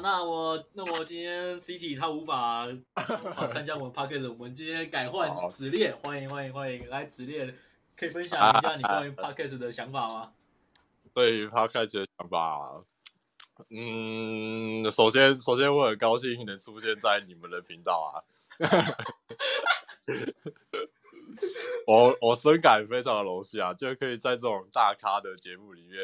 [0.00, 2.66] 好，那我那我今天 CT 他无法
[3.50, 7.54] 参加我们 Podcast，我们今天改换子烈，欢迎欢迎欢迎，来子烈，
[7.96, 10.32] 可以分享一下你关于 Podcast 的想法吗？
[11.12, 12.82] 对于 podcast 的想法，
[13.68, 18.24] 嗯，首先首先我很高兴能出现在你们的频道啊，
[21.86, 25.98] 我我深感非常的荣幸啊，就可以在这种大咖的节目里面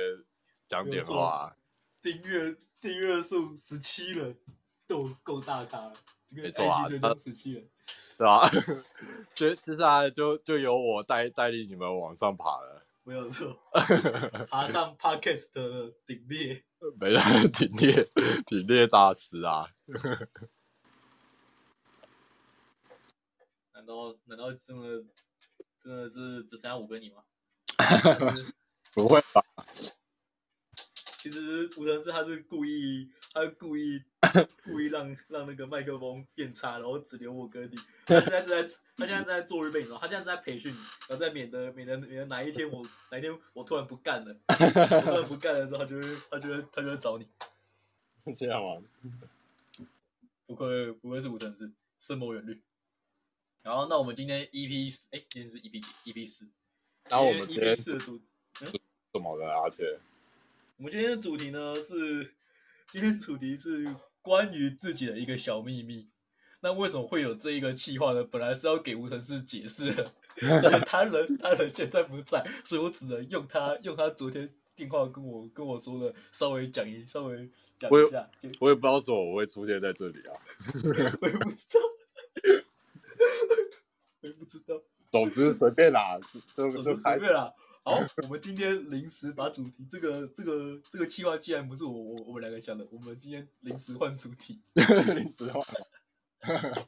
[0.68, 1.56] 讲点话、
[2.02, 2.54] 订阅
[2.86, 4.32] 订阅数十七了，
[4.86, 5.92] 够够大咖了，
[6.28, 6.86] 这个没错啊
[7.18, 7.68] 十七人。
[8.16, 8.48] 对吧？
[9.34, 13.58] 接接下来就就由我带带领你们往上爬了，没有错，
[14.48, 16.62] 爬上 Podcast 的顶列。
[17.00, 18.08] 没人 顶列
[18.46, 19.68] 顶列大师啊，
[23.74, 25.04] 难道难道真的
[25.82, 27.24] 真的是只剩下五个你吗？
[28.94, 29.42] 不会吧？
[31.28, 34.00] 其实吴承志他是故意，他是故意
[34.62, 37.74] 故意让让那个麦克风变差，然后只留我跟你。
[38.04, 38.62] 他现在正在
[38.96, 40.76] 他现在正在做日备，你知道，他现在正在培训你，
[41.08, 47.26] 然后在免得免得免得哪一天我哪一天我突然不干了，我突然不干了之后，他就会他就会他就会找你。
[48.36, 48.80] 这样吗？
[50.46, 52.60] 不愧不愧是吴承志，深谋远虑。
[53.64, 56.46] 然后，那我们今天 EP 四，哎，今天是 EP 几？EP 四。
[57.08, 58.20] 然后我们今 EP 四的主
[59.12, 59.62] 怎么了？
[59.64, 59.98] 而且
[60.78, 62.34] 我们今天的主题呢是，
[62.92, 66.06] 今天主题是关于自己的一个小秘密。
[66.60, 68.22] 那为什么会有这一个计划呢？
[68.24, 70.12] 本来是要给吴成志解释的，
[70.62, 78.28] 但他人他人现在不在，所以我只能用他用他昨天电话跟我跟我说的，稍微讲一稍微讲一下。
[78.42, 80.32] 我我也不知道怎么我会出现在这里啊。
[81.22, 81.80] 我也不知道，
[84.20, 84.82] 我也不知道。
[85.10, 86.18] 总之随便啦，
[86.54, 87.54] 就我就就开随便啦。
[87.86, 95.62] 好，我们今天临时把主题，这个这个这个计划既然不是我我我们两个想的，我们今天临时换主题， 临时换。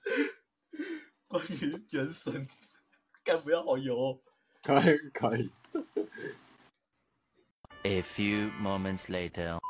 [1.28, 2.44] 关于原神，
[3.22, 4.18] 干不要好油哦。
[4.60, 5.48] 可以可以。
[7.84, 9.60] A few moments later.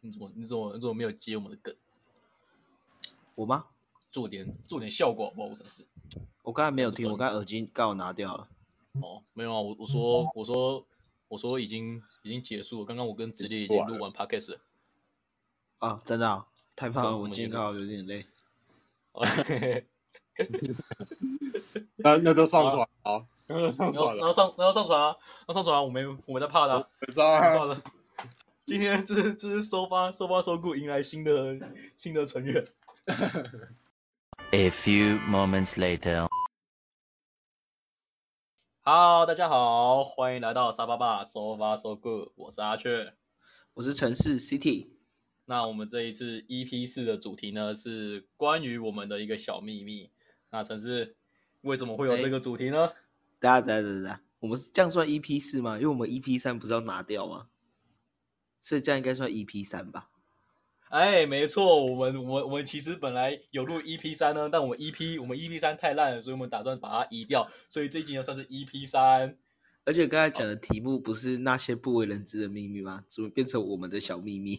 [0.00, 1.74] 你怎么你怎么你怎么没有接我们的梗？
[3.36, 3.68] 我吗？
[4.12, 5.48] 做点做点效果好不好？
[5.48, 5.82] 我真是
[6.42, 8.50] 我刚才没有听，我刚才耳机刚好拿掉了。
[9.00, 10.86] 哦，没有啊，我我说我说
[11.28, 12.86] 我说已经已经结束了。
[12.86, 14.60] 刚刚我跟子烈已经录完 podcast 了。
[15.78, 16.46] 啊，真的、啊、
[16.76, 18.24] 太胖了，我今天刚好有点累。
[21.96, 24.16] 那那就上传好，那就上传了。
[24.16, 25.16] 然后上然后上传啊，
[25.46, 26.88] 那上传啊，我没我没在怕的、啊。
[27.12, 27.80] 上好了，
[28.64, 31.58] 今天这是这是收发收发收顾迎来新的
[31.96, 32.66] 新的成员。
[34.52, 36.28] A few moments later.
[38.86, 43.14] Hello，大家好，欢迎来到沙巴爸说话 so good，，我是阿雀。
[43.72, 44.90] 我是城市 City，
[45.46, 50.10] 那我们这一次 EP 四的主题呢是关于我们的一个小秘密。
[50.50, 51.16] 那城市
[51.62, 52.92] 为什么会有这个主题呢？
[53.40, 55.76] 大家等下等下等下，我们是这样算 EP 四吗？
[55.76, 57.46] 因为我们 EP 三不是要拿掉吗？
[58.60, 60.10] 所以这样应该算 EP 三吧？
[60.90, 69.36] 哎，没错，我们我们我们其实本来有录 EP 三呢，但我们 EP 我们 EP 三太烂了，所以我们打算把它移掉，所以这一集呢算是 EP 三。
[69.84, 73.04] 而且刚才讲的题目不是那些不为人知的秘密吗？
[73.08, 74.56] 怎么变成我们的小秘密？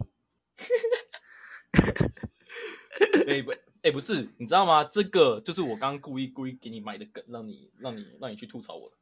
[3.27, 4.83] 哎不哎不是，你知道吗？
[4.83, 8.95] 这个就是我刚刚故意故意给你买的梗，让你让你让你去吐槽我的。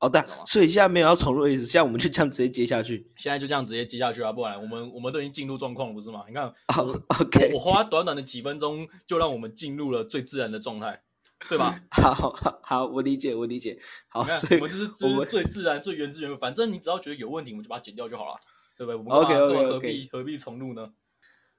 [0.00, 3.10] 哦，对知道吗，所以现在没有要重录的意思，现在我们就这样直接接下去。
[3.16, 6.24] 现在就这样直接接下去啊，不然我们我们都已经进入状况了，不是吗？
[6.28, 6.44] 你看，
[6.76, 11.02] 哦，OK，我花短短的几分钟就让我们进入了最自然的状态，
[11.48, 11.80] 对吧？
[11.92, 13.78] 好好好，我理解，我理解。
[14.08, 16.36] 好，我们就是就是最自然、最原汁原味。
[16.38, 18.40] 反正你只要觉得有问题，我们就把它剪掉就好了，
[18.78, 18.96] 对不对？
[18.96, 20.90] 我们干嘛 OK 何必何必重录呢？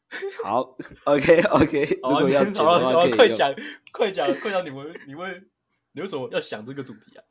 [0.44, 0.76] 好，
[1.06, 3.54] OK OK，如果要剪的好了，好话，快讲，
[3.94, 4.66] 快讲，快讲！
[4.66, 5.48] 你们你们
[5.94, 7.24] 你为什么要想这个主题啊？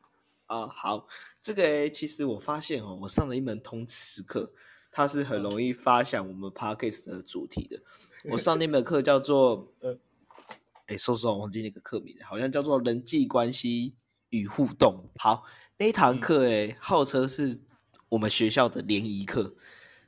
[0.51, 1.07] 啊，好，
[1.41, 4.53] 这个诶其实我发现哦，我上了一门通识课，
[4.91, 7.81] 它是很容易发想我们 podcast 的主题的。
[8.33, 9.97] 我上那门课叫做，呃
[10.87, 13.95] 哎，说实话，我忘记那个课名了，好像叫做人际关系
[14.31, 15.09] 与互动。
[15.19, 15.45] 好，
[15.79, 17.57] 那一堂嗯课诶，号称是
[18.09, 19.55] 我们学校的联谊课，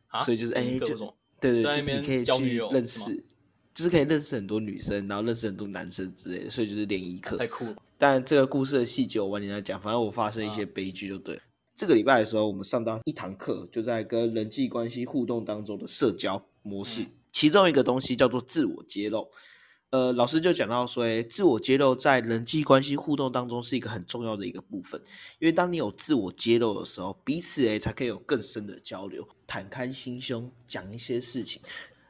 [0.09, 0.97] 啊所以就是哎，就
[1.41, 3.25] 对对，就是你可以去认识，
[3.73, 7.37] 就是可以认识很多女生，然后认识很多男生之类的，所以就是联谊课。
[7.37, 7.77] 太酷了！
[8.03, 11.43] 但这个故事的细节我晚点再讲，反正我发生一些悲剧就对了。
[11.77, 19.31] 这个礼拜的时候，我们上到一堂课，就在跟人际关系互动当中的社交模式，其中一个东西叫做自我揭露。
[19.91, 25.01] 呃，老师就讲到说，诶自我揭露在人际关系互动当中是一个很重要的一个部分，
[25.39, 31.63] 因为当你有自我揭露的时候，彼此诶才可以有更深的交流，坦开心胸讲一些事情。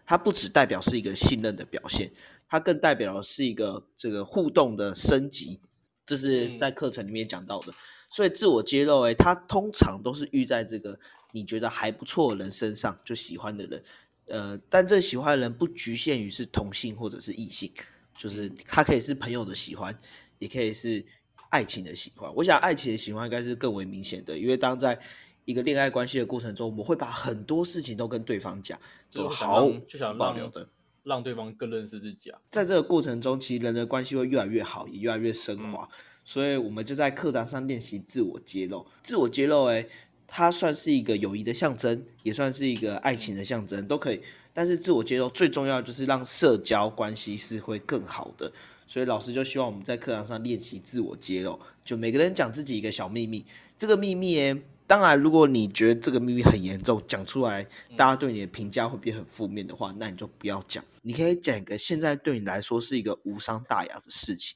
[0.07, 2.11] 它不只代表是一个信任的表现，
[2.49, 5.61] 它更代表的是一个这个互动的升级，
[6.07, 7.73] 这是嗯在课程里面讲到的。
[8.11, 10.99] 所以自我揭露，哎，它通常都是遇在这个
[11.33, 13.83] 你觉得还不错的人身上，就喜欢的人。
[14.27, 17.73] 呃，但这喜欢的人不局限于是同性或者是异性，
[18.17, 19.97] 就是他可以是朋友的喜欢，
[20.39, 21.05] 也可以是
[21.49, 22.33] 爱情的喜欢。
[22.35, 24.99] 我想爱情的喜欢应该是更为明显的，因为当在
[25.45, 28.79] 一个恋爱关系的过程中，我们会把很多事情都跟对方讲，
[29.11, 30.69] 就想毫让就想让保留的。
[31.05, 32.39] 让对方更认识自己啊。
[32.51, 35.89] 在这个过程中，其实人的关系会越来越好，也越来越升华。
[36.25, 38.87] 所以，我们就在课堂上练习自我揭露。
[39.03, 39.85] 自我揭露，哎，
[40.27, 44.21] 它算是一个友谊的象征，也算是一个爱情的象征，都可以。
[44.53, 48.53] 但是，自我揭露最重要的就是让社交关系是会更好的。
[48.87, 53.45] 所以，老师就希望我们在课堂上练习自我揭露，就每个人讲自己一个小秘密。
[53.77, 54.57] 这个秘密，哎，
[54.93, 57.67] 当然，如果你觉得这个秘密很严重，讲出来，
[57.97, 60.85] 大家对你的评价会变很负面的话，那你就不要讲。
[61.01, 64.55] 你可以讲一个现在对你来说是一个无伤大雅的事情。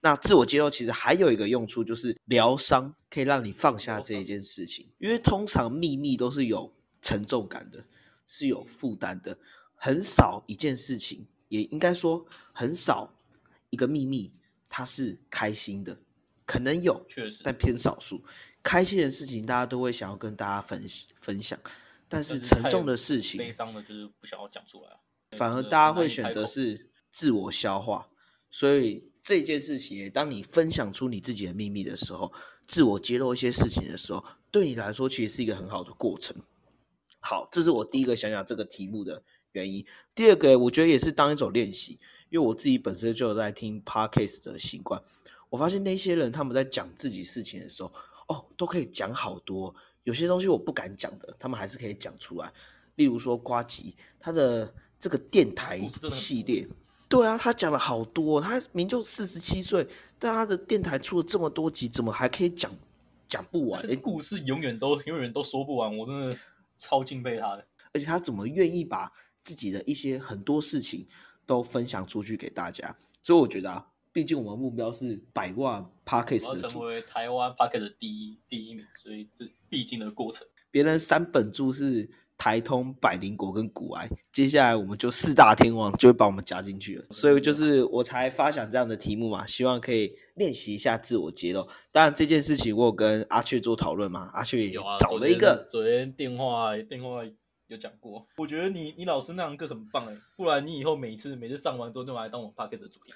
[0.00, 4.88] 那自我揭露其实还有一个用处，就是疗伤，可以让你放下这一件事情。
[4.96, 6.72] 因为通常秘密都是有
[7.02, 7.84] 沉重感的，
[8.26, 9.36] 是有负担的，
[9.74, 13.14] 很少一件事情，也应该说很少
[13.68, 14.32] 一个秘密
[14.70, 15.94] 它是开心的，
[16.46, 18.24] 可能有，确实，但偏少数。
[18.64, 20.84] 开心的事情大家都会想要跟大家分
[21.20, 21.56] 分享，
[22.08, 24.96] 但是沉重的事情悲伤的就是不想要讲出来啊。
[25.36, 28.08] 反而大家会选择是自我消化。
[28.50, 32.32] 所以这件事情，当你分享出你自己的秘密的时候，
[32.66, 36.36] 自我揭露一些事情的时候，对你来说其实是一个很好的过程。
[37.20, 39.22] 好，这是我第一个想想这个题目的
[39.52, 39.84] 原因。
[40.14, 41.98] 第二个，我觉得也是当一种练习，
[42.30, 45.02] 因为我自己本身就有在听 podcast 的习惯。
[45.50, 47.92] 我发现那些人他们在讲自己事情的时候，
[48.28, 49.74] 哦，都可以讲好多。
[50.02, 52.52] 有些东西我不敢讲的，他们还是可以讲出来。
[52.96, 55.80] 例如说瓜吉他的这个电台
[56.10, 56.66] 系列，
[57.08, 58.40] 对啊，他讲了好多。
[58.40, 59.86] 他明就四十七岁，
[60.18, 62.70] 但他的电台出了这么多集，怎么还可以讲
[63.26, 63.80] 讲不完？
[63.82, 66.36] 诶这个故事永远都永远都说不完，我真的
[66.76, 67.66] 超敬佩他的。
[67.92, 69.10] 而且他怎么愿意把
[69.42, 71.06] 自己的一些很多事情
[71.46, 72.96] 都分享出去给大家？
[73.22, 80.46] 所以我觉得啊，毕竟我们目标是百万 p a c k a 我 g 的主要成为台湾 p d c a s t 第一第一名，所以这必经的过程。
[80.70, 82.08] 别人三本柱是
[82.38, 91.68] 台通、百灵果跟古癌，接下来我们就四大天王就会把我们加进去了，所以就是我才发想这样的题目嘛，希望可以练习一下自我揭露。
[91.90, 97.24] 当然这件事情我有跟阿雀做讨论嘛，阿雀也找了一个，昨天昨天电话电话
[97.66, 98.24] 有讲过。
[98.36, 103.12] 我觉得你你老师那堂课很棒哎，不然你以后每次每次上完之后就来当我 p d c a s t 的主题。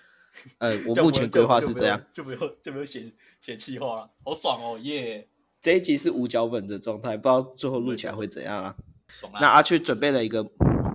[0.58, 5.28] 呃，我目前规划是这样，，就不用就不用写写气话了，好爽哦耶！
[5.60, 8.76] 这一集是无脚本的状态，不知道最后录起来会怎样啊？
[9.08, 9.40] 爽啊！
[9.40, 10.44] 那阿雀准备了一个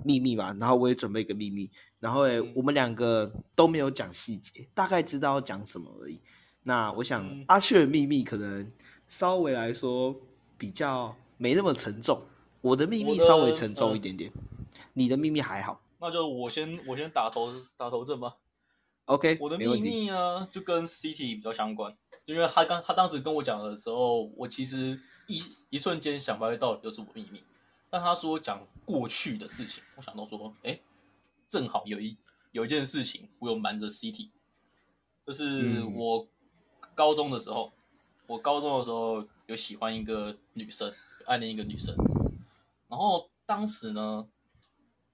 [0.03, 1.69] 秘密嘛，然后我也准备一个秘密，
[1.99, 6.19] 然后诶、嗯我们两个都没有讲细节，大概知道要讲什么而已。
[6.63, 8.71] 那我想、嗯阿雀的秘密可能
[9.07, 10.15] 稍微来说
[10.57, 12.21] 比较没那么沉重，
[12.61, 14.31] 我的秘密稍微沉重一嗯点点，
[14.93, 15.81] 你的秘密还好。
[15.99, 18.37] 那就我先我先打头打头阵吧。
[19.05, 19.81] OK，我的秘。
[19.81, 21.95] 密呢，就跟 CT 比较相关，
[22.25, 27.43] 因为他刚他当时跟我讲的时候，我其实一一瞬间想不太到就是我秘密。
[27.89, 30.79] 但他说讲过去的事情，我想到说，哎，
[31.47, 32.17] 正好有一
[32.51, 34.29] 有一件事情我有瞒着 CT，
[35.27, 36.27] 就是嗯我
[36.95, 37.71] 高中的时候，
[38.25, 40.87] 我高中的时候有喜欢一个女生，
[41.19, 41.93] 有暗恋一个女生，
[42.87, 44.27] 然后当时呢，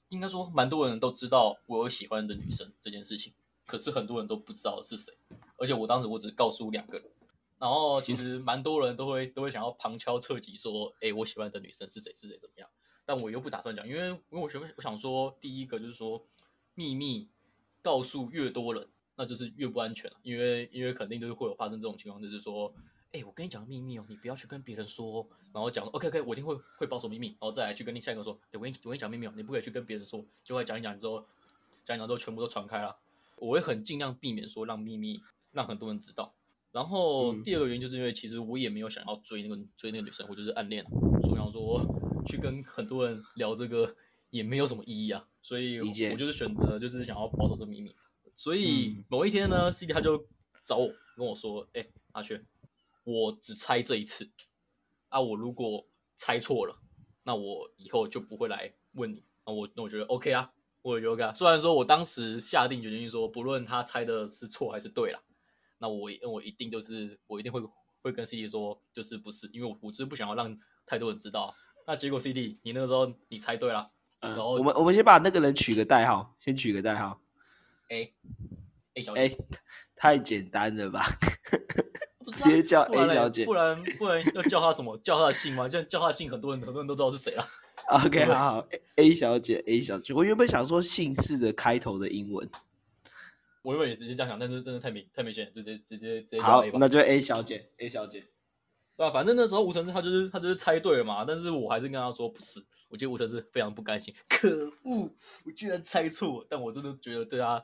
[0.09, 3.33] 应该说蛮多人都知道我有喜欢的女生这件事情。
[3.69, 5.13] 可是很多人都不知道是谁，
[5.55, 7.07] 而且我当时我只告诉两个人，
[7.59, 12.67] 然后其实蛮多人都会都会想要旁敲侧击说，哎，我喜欢的女生是谁是谁怎么样？
[13.05, 16.25] 但我又不打算讲，因为因为我想我想说，第一个就是说
[16.73, 17.29] 秘密
[17.83, 22.73] 告诉越多人，那就是越不安全、啊、因为因为肯定就是会有发生这种情况，就是说，
[23.11, 31.23] 哎，我跟你讲秘密哦，你不要去跟别人说，然后讲 OK OK，我一定会会保守秘密，然后再来去跟另下一个说，哎，我跟你我跟你讲秘密哦，你不可以去跟别人说，就会讲一讲之后，
[31.83, 32.95] 讲一讲之后全部都传开了。
[33.39, 36.33] 我会很尽量避免说让秘密让很多人知道。
[36.71, 40.89] 然后嗯第二个原因就是因为其实我也没有想要追那个追那个女生我就是暗恋、啊，
[41.21, 41.83] 所以我想说
[42.27, 43.95] 去跟很多人聊这个
[44.29, 47.95] 也没有什么意义啊，所以我就是选择就是想要保守这秘密。
[48.35, 50.27] 所以嗯某一天呢，CD 他就
[50.63, 52.45] 找我跟我说：“哎、阿轩，
[53.03, 54.29] 我只猜这一次
[55.09, 56.79] 啊，我如果猜错了，
[57.23, 59.23] 那我以后就不会来问你。
[59.45, 61.33] 那我那我觉得 OK 啊，我也觉得 OK 啊。
[61.33, 65.19] 虽然说我当时下定决心说，不论他猜的是错还是对啦，
[65.77, 67.61] 那我我一定就是我一定会
[68.01, 71.53] 会跟 CD 说，就是不是，因为我我就是不想要让太多人知道。
[71.87, 77.19] 那结果 CD 你那个时候你猜对了，嗯然后我们我们先把那个人取个代号，先取个代号。
[77.89, 78.13] A
[78.93, 79.37] A 小姐，哎、
[79.95, 81.01] 太简单了吧？
[82.31, 84.95] 直接叫 A 小姐不然不然要叫她什么？
[84.99, 85.67] 叫她的姓吗？
[85.67, 87.47] 这样叫她的姓，很多人很多人都知道是谁了。
[87.89, 88.67] OK，好好
[88.97, 90.13] ，A 小姐，A 小姐。
[90.13, 92.47] 我原本想说姓氏的开头的英文，
[93.63, 96.65] 我原本也直接这样想，但是真的太明太明显，直接直接直接叫好。
[96.73, 98.27] 那就 A 小姐，A 小姐。
[98.95, 105.09] 对吧、反正那时候吴承志他就是他就是猜对了嘛，但是我还是跟他说不是，我觉得吴承志非常不甘心，可恶，
[105.45, 107.63] 我居然猜错，但我真的觉得对他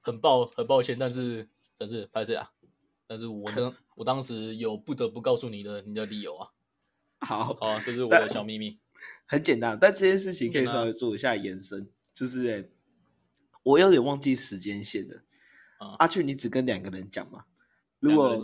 [0.00, 1.48] 很抱很抱歉，但是
[1.78, 2.50] 但是拍谁啊？
[3.06, 6.48] 但是我当我当时有不得不告诉你的你的理由啊，
[7.20, 8.76] 好，好啊，这是我的小秘密。
[9.32, 12.70] 很简单，但这件事情可以稍微做一下延伸，就是、欸、
[13.62, 15.22] 我有点忘记时间线了。
[15.78, 17.46] 啊阿俊，你只跟两个人讲嘛？
[17.98, 18.38] 如果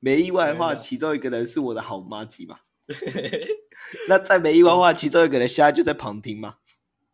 [0.00, 2.58] 没意外的话，其中一个人是我的好妈吉嘛？
[4.08, 6.56] 那再没意外的话，其中一个人现在就在旁听嘛？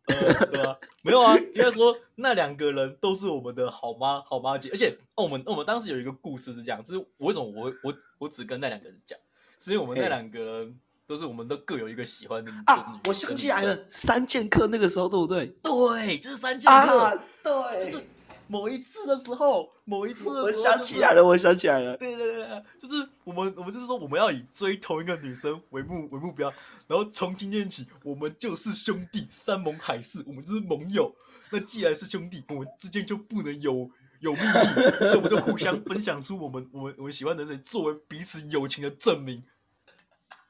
[0.07, 9.19] 呃对啊，没有啊，应该说那两个人都是我们的好妈好妈姐，而且哦，我们我们当时有一个故事是这样，就是我为什么我我我只跟那两个人讲，
[9.59, 15.47] 是因为我们那嘿两个人都是我们都各有一个喜欢的啊，我想起来，了，三剑客那个时候对不对？
[15.63, 18.05] 对，就是三剑客，啊，对，就是
[18.47, 21.97] 某一次的时候，某一次的时候、我就是，想起来了，我想起来了。
[21.99, 26.53] 对对对对，就是我们我们就是说我们要以追同一个女生为目为目标，
[26.87, 31.15] 然后从今天起我们就是兄弟，山盟海誓，我们就是盟友。
[31.51, 39.43] 那既然是兄弟，我们之间就不能有有秘密，所以我们就互相分享出我们我们我们喜欢的谁作为彼此友情的证明。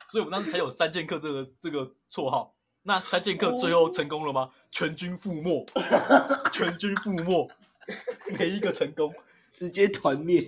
[0.08, 2.54] 所以我们当时才有三剑客这个这个绰号。
[2.86, 4.50] 那三剑客最后成功了吗？
[4.70, 5.64] 全军覆没，
[6.52, 7.48] 全军覆没，
[8.38, 9.14] 没一个成功。
[9.50, 10.46] 直接团灭。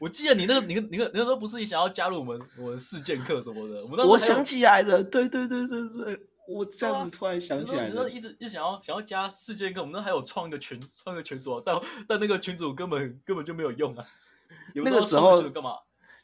[0.00, 3.84] 我记得你那个，你那你那那时候不是也想要加入我们我们四剑客什么的？
[3.84, 8.08] 我我想起来了，对对对对对，我这样子突然想起来了你说。
[8.08, 14.06] 一直一直想要想要加四剑客，我们那还有创一个群，创一个群主啊，但但那个群主根本根本就没有用啊。
[14.74, 15.72] 那个时候干嘛？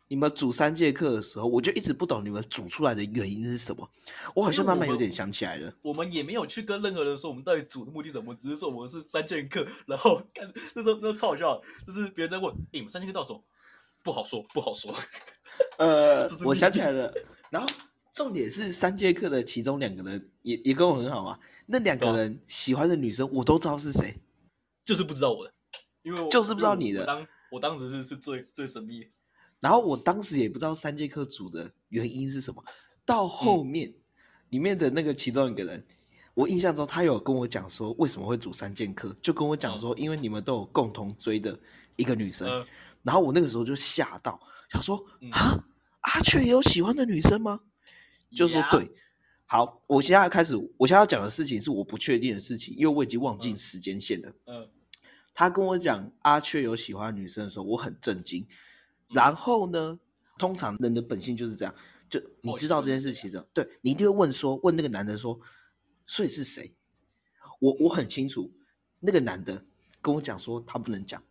[0.08, 3.90] 你们组三节课的时候，我就一直不懂你们组出来的原因是什么。
[4.34, 5.73] 我好像慢慢有点想起来了。
[5.82, 13.42] 我们也没有去跟任何人说我们到底组的目的什么，只是说我们是三剑客，然后看那时候那超好笑，就是别人在问，诶、你们三剑客到什么？
[14.02, 14.94] 不好说，不好说。
[15.78, 17.12] 呃，我想起来了。
[17.49, 17.68] 然后
[18.12, 21.40] 重点是三节课的其中两个人也也跟我很好啊。
[21.66, 24.14] 那两个人喜欢的女生，我都知道是谁。
[24.84, 25.52] 就是不知道我的，
[26.02, 29.11] 因为我就是不知道你的我当我当时是是最最神秘的。
[29.61, 32.62] 然后我当时也不知道三节课组的原因是什么。
[33.04, 33.92] 到后面、
[34.50, 35.87] 里面的那个其中一个人，
[36.34, 41.58] 我印象中他有跟我讲说为什么会组三剑客，就跟我讲说，因为你们都有共同追的
[41.96, 42.49] 一个女生。
[42.49, 42.66] 呃，
[43.02, 45.64] 然后我那个时候就吓到，想说嗯啊，
[46.00, 47.61] 阿雀也有喜欢的女生吗？
[48.30, 48.90] 就说呀对。
[49.46, 54.32] 好，我现在开始，我现在要讲的事情是我不确定的事情，因为我已经忘记嗯时间线了。
[54.46, 54.68] 嗯
[55.34, 58.46] 他跟我讲阿雀有喜欢的女生的时候，我很震惊。
[59.14, 59.99] 然后呢，
[60.38, 61.75] 通常人的本性就是这样，
[62.11, 65.38] 就你知道这件事情的，对你一定会问说，问那个男的说，
[66.06, 66.75] 所以是谁？
[67.61, 68.52] 我我很清楚，
[69.00, 69.64] 那个男的
[70.02, 71.23] 跟我讲说他不能讲，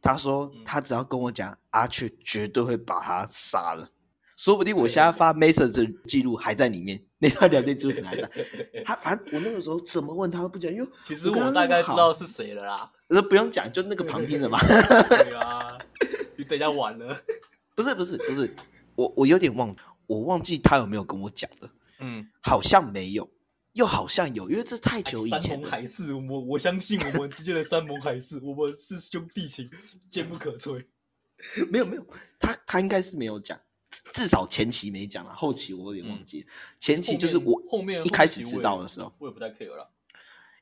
[0.00, 3.88] 他说嗯他只要跟我讲，阿雀绝对会把他杀了。
[4.36, 8.30] 说不定我现在发 message 记录还在里面， 那段聊天记录还在。
[8.86, 12.90] 他反正我那个时候怎么问他都不讲，因为其实我大概知道是谁了啦。
[13.08, 14.58] 那不用讲，就那个旁听的嘛。
[15.10, 16.09] 对啊，你
[16.50, 17.22] 等一下晚了。
[17.76, 18.54] 不是不是不是，
[18.96, 19.74] 我我有点忘，
[20.06, 23.30] 我忘记他有没有跟我讲了，嗯，好像没有，
[23.72, 25.70] 又好像有，因为这太久以前山盟。
[25.70, 29.70] 海誓，我我相信我们之间的山盟海誓，我们是兄弟情，
[30.10, 30.84] 坚不可摧。
[31.70, 32.06] 没有没有，
[32.38, 33.58] 他他应该是没有讲，
[33.90, 36.48] 至至少前期没讲了，后期我有点忘记了。
[36.78, 39.88] 前期就是我后面一开始知道的时候，我也不太 care 了。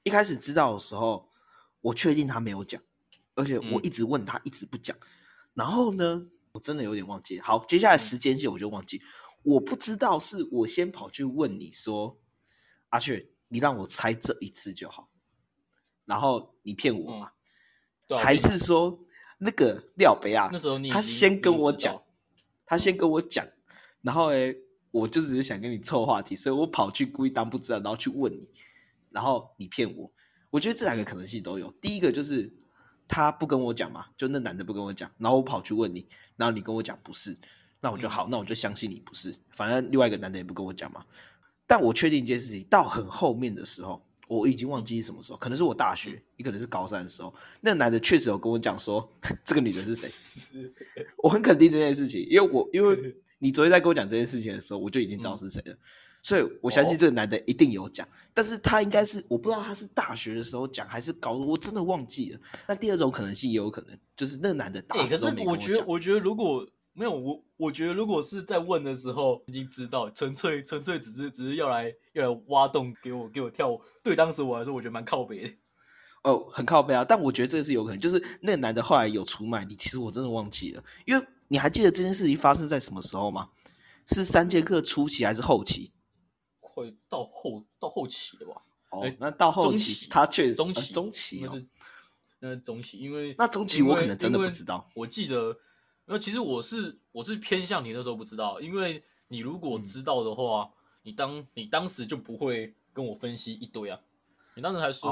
[0.05, 1.29] 一开始知道的时候，
[1.81, 2.81] 我确定他没有讲，
[3.35, 4.97] 而且我嗯一直问他，一直不讲。
[5.59, 7.41] 然后呢，我真的有点忘记。
[7.41, 9.03] 好，接下来时间线我就忘记，
[9.43, 12.17] 我不知道是我先跑去问你说，
[12.91, 15.11] 阿雀，你让我猜这一次就好，
[16.05, 17.33] 然后你骗我嘛？
[18.07, 19.01] 对啊还是说
[19.39, 20.49] 那个廖北啊？
[20.53, 22.01] 那时候他先跟我讲，
[22.65, 23.45] 他先跟我讲，
[24.03, 24.57] 然后诶，
[24.93, 28.49] 我就只是想跟你凑话题，所以我跑去故意当不知道，然后去问你，
[29.11, 30.13] 然后你骗我。
[30.51, 31.71] 我觉得这两个可能性都有。
[31.83, 32.51] 第一个就是
[33.09, 37.37] 他不跟我讲嘛，就那男的不跟我讲，然后我跑去问你，然后你跟我讲不是，
[37.81, 39.35] 那我就嗯好，那我就相信你不是。
[39.51, 41.05] 反正另外一个男的也不跟我讲嘛。
[41.67, 49.11] 但我确定一件事情，到很后面的时候，我已经忘记是什么时候，可能是我大学，也可能是高三的时候，那男的确实有跟我讲说
[49.45, 50.71] 这个女的是谁。
[51.23, 55.77] 我很肯定这件事情，因为我因为 你昨天在跟我讲这件事情的时候，我就已经知道是谁了，
[56.29, 62.41] 所以我相信哦这个男的一定有讲，但是他应该是我不知道他是大学的时候讲还是高中，我真的忘记了。
[62.67, 65.83] 那第二种可能性也有可能，就是那个男的打死都是我觉得。
[65.87, 75.55] 我觉得如果没有我，我觉得如果是在问的时候已经知道，纯粹纯粹只是只是要来要来挖洞给我给我跳舞，对当时我来说，我觉得蛮靠北的。
[76.25, 83.49] 哦，很靠背啊，但我觉得这个是有可能，就是那个男的后来有出卖你，其实我真的忘记了，因为你还记得这件事情发生在什么时候吗？
[84.09, 85.91] 是三节课初期还是后期？
[86.79, 88.63] 会到后到后期的吧？
[88.91, 91.67] 哦哎，那到后期期他确实中期呃中期是
[92.41, 95.59] 那是中期，因为那中期我可能真的不知道我记得，
[96.07, 100.71] 那其实我是我是偏向你那时候不知道，因为你如嗯果知道的话，
[101.03, 104.01] 你当你当时就不会跟我分析一堆啊。
[104.55, 105.11] 你当时还说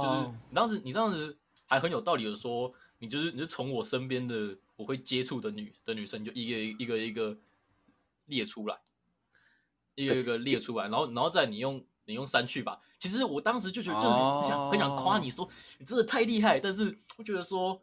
[0.00, 7.36] 就是、就是哦你当时你当时还很有道理的说，你就是你就从我身边的我会接触的女的女生，就一个一个一个
[8.26, 8.78] 列出来，
[9.94, 12.80] 一个一个列出来，然后然后再你用你用删去吧。
[12.98, 17.80] 其实我当时就觉得就很想、很想夸你说你真的太厉害，但是我觉得说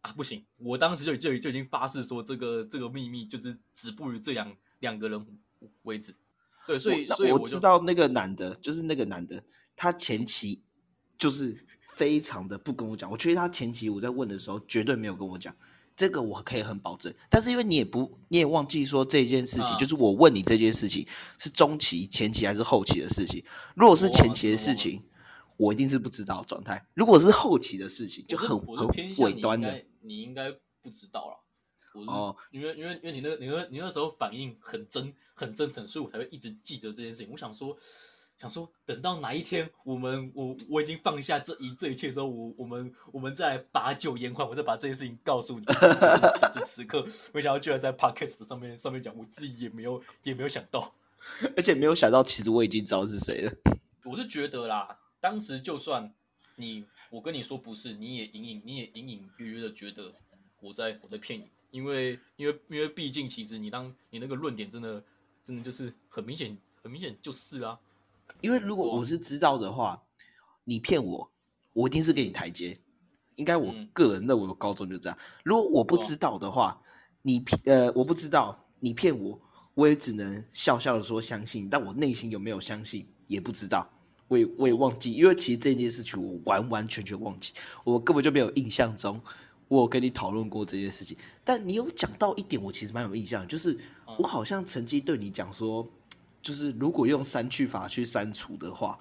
[0.00, 5.26] 啊不行，我当时就就就已经发誓说这个这个秘密就是止步于这两两个人
[5.82, 6.14] 为止。
[6.66, 9.42] 对，所以所以就我知道那个男的，就是那个男的，
[9.76, 10.60] 他前期
[11.16, 13.08] 就是非常的不跟我讲。
[13.08, 15.54] 我觉得他前期我在问的时候绝对没有跟我讲，
[15.96, 17.12] 这个我可以很保证。
[17.30, 21.06] 但是因为你也不，你也忘记说这件事情，啊就是我问你这件事情
[21.38, 23.42] 是中期、前期还是后期的事情。
[23.74, 25.02] 如果是前期的事情，
[25.56, 29.82] 我一定是不知道状态；如果是后期的事情，就很很偏尾端的。
[30.02, 31.42] 你应该不知道了。
[32.06, 37.30] 哦因为因为因为你那你那你那时候反应很真很真诚，所以我才会一直记得这件事情。
[37.32, 37.74] 我想说
[38.38, 45.64] 想说，等到哪一天我们我我已经放下这一这一切之后，我我们我们再来把酒言欢，我再把这件事情告诉你。
[45.72, 50.94] 就是此时此刻，没想到居然在 podcast 上面上面讲，我自己也没有也没有想到。
[51.56, 53.52] 而且没有想到，其实我已经知道是谁了。
[54.04, 56.12] 我是觉得啦，当时就算
[56.56, 60.12] 你我跟你说不是，你也隐隐你也隐隐约约的觉得
[60.60, 65.02] 我在我在骗你，因为因为因为毕竟其实你当你那个论点真的
[65.44, 67.76] 真的就是很明显很明显就是啊，
[68.40, 70.02] 因为如果我是知道的话，
[70.64, 71.30] 你骗我，
[71.72, 72.78] 我一定是给你台阶。
[73.36, 75.18] 应该我嗯个人认为，我高中就这样。
[75.44, 76.80] 如果我不知道的话，
[77.20, 79.38] 你骗呃我不知道你骗我，
[79.74, 83.86] 我也只能笑笑的说相信，但我内心有没有相信也不知道，
[84.26, 87.52] 我也我也忘记，因为其实这件事情我完完全全忘记，
[87.84, 89.20] 我根本就没有印象中
[89.68, 91.14] 我有跟你讨论过这件事情。
[91.44, 93.74] 但你有讲到一点，我其实蛮有印象，就是
[94.06, 95.86] 嗯我好像曾经对你讲说，
[96.46, 98.96] 就是如果用删去法去删除的话，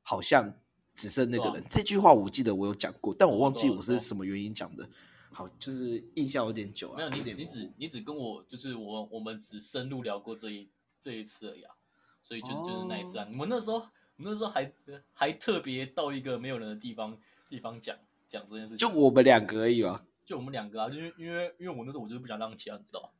[0.00, 0.54] 好像
[0.94, 1.60] 只剩那个人。
[1.60, 4.88] 啊这句话我记得我有讲过，但我忘记我是什么原因讲的。
[5.32, 11.74] 好，就是印象有点久啊，没有你你只你只跟我就是我我们只深入聊过这一这一次而已啊，
[12.22, 13.80] 所以就就是那一次啊，你们那时候
[14.14, 14.72] 你们那时候还
[15.12, 17.96] 还特别到一个没有人的地方地方讲
[18.28, 23.12] 讲这件事情，就我们两个而已嘛，就我们两个啊，就是因为因为我那时候我就是不想让其他人知道，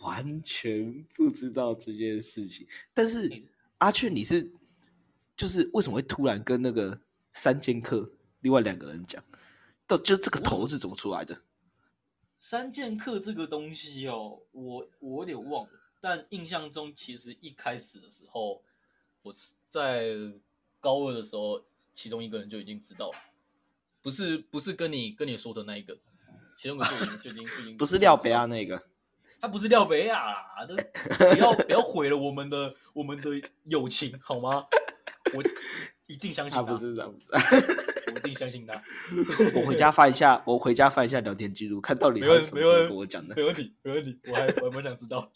[0.00, 2.66] 完全不知道这件事情。
[2.94, 3.30] 但是
[3.78, 4.50] 阿雀，你是
[5.36, 7.00] 就是为什么会突然跟那个
[7.32, 9.22] 三剑客另外两个人讲？
[9.86, 11.42] 到就这个头是怎么出来的？
[12.38, 18.62] 三剑客这个东西哦，我我有点忘了，但印象中其实一开始的时候，
[19.22, 20.06] 我是在
[20.78, 23.18] 高二的时候，其中一个人就已经知道了，
[24.00, 25.98] 不是不是跟你跟你说的那一个，
[26.56, 28.82] 其中一个就已经就已经就已经不是廖北亚那个，
[29.40, 30.76] 他不是廖北亚啦，这
[31.32, 33.30] 不要不要毁了我们的我们的
[33.64, 34.66] 友情好吗？
[35.32, 35.42] 我
[36.06, 37.32] 一定相信他，他不是这样子。
[38.12, 38.82] 我一定相信他，
[39.54, 43.42] 我回家翻一下，我回家翻一下聊天记录，看到底没他是什么时候问没问跟我讲的没。
[43.44, 45.30] 问题没问题，我还我还蛮想知道。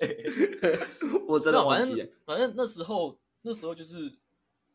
[1.28, 2.10] 我真的反正。
[2.26, 4.12] 反正那时候那时候就是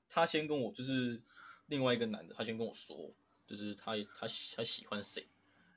[0.09, 1.21] 他先跟我，就是
[1.67, 3.11] 另外一个男的，他先跟我说，
[3.45, 5.27] 就是他他他喜欢谁，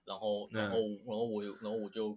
[0.05, 2.17] 然后然后、然后我有然后我就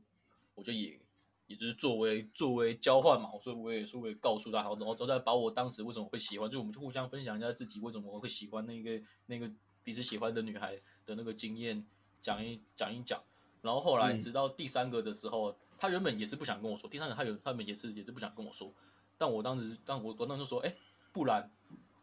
[0.53, 0.99] 我就也
[1.47, 9.51] 也就是作为作为交换嘛，所以我也是会告诉他，然后然后再把我当时为什么会喜欢，就我们就互相分享一下自己为什么会喜欢那个那个
[9.83, 11.85] 彼此喜欢的女孩的那个经验，
[12.19, 13.21] 讲一讲一讲。
[13.61, 18.73] 然后后来嗯直到第三个的时候，他原本也是不想跟我说，第三个他有他们也是也是不想跟我说，
[19.17, 20.75] 但我当时但我我当时就说，哎，
[21.11, 21.51] 不然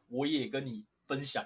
[0.08, 1.44] 我也跟你分享，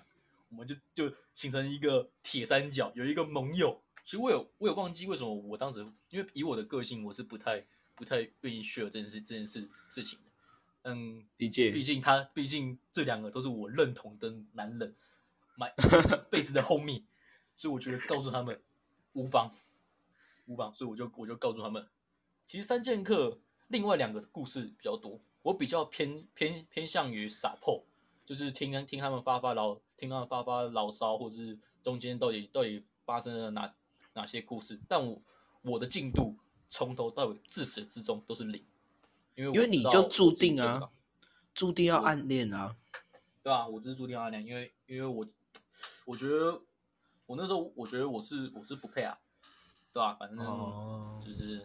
[0.51, 3.81] 我们就就形成一个铁三角，有一个盟友。
[4.05, 10.31] 其实我有我有忘记为什么我当时，因为以我的个性，我是不太不太愿意 share 这件事这件事事情的。
[10.89, 14.95] 嗯，理解毕竟他毕竟这两个都是我认同的男人，
[15.57, 17.03] 买 一辈子的 homie，
[17.57, 18.63] 所以我觉得告诉他们
[19.15, 19.51] 无妨
[20.45, 21.89] 无妨，所以我就我就告诉他们，
[22.47, 27.85] 其实三剑客另外两个故事比较多，我比较偏偏偏向于撒破，
[28.25, 33.75] 就是听听他们发发牢，听他们发发牢骚，或者是中间到底到底发生了哪
[34.13, 34.79] 哪些故事。
[34.87, 35.21] 但我
[35.63, 36.37] 我的进度
[36.69, 38.65] 从头到尾自始至终都是零，
[39.35, 40.91] 因为因为你就注定啊
[41.55, 42.77] 注定要暗恋啊。
[43.43, 45.25] 对吧、我就是注定要暗恋，因为因为我
[46.05, 46.61] 我觉得
[47.27, 49.17] 我那时候我觉得我是我是不配啊，
[49.93, 51.65] 对吧、反正哦就是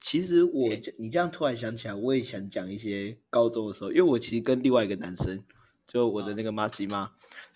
[0.00, 5.40] 其实我你这样突然想起来，我也想讲一些高中的时候，因为我其实跟另外一个男生，
[5.86, 7.12] 就我的那个妈吉妈，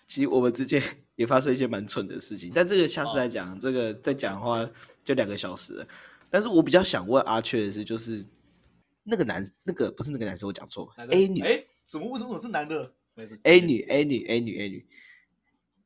[0.07, 0.81] 其实我们之间
[1.17, 2.49] 也发生一些蛮蠢的事情。
[2.55, 4.65] 但这个下次再讲，这个再讲的话
[5.03, 5.87] 就两个小时了。
[6.33, 8.25] 但是我比较想问阿雀的是，就是
[9.03, 12.91] 那个男那个不是那个男生，我讲错，A 女哎，怎么为什么我是男的？
[13.13, 14.87] 没事 A 女 A 女 A 女 A 女，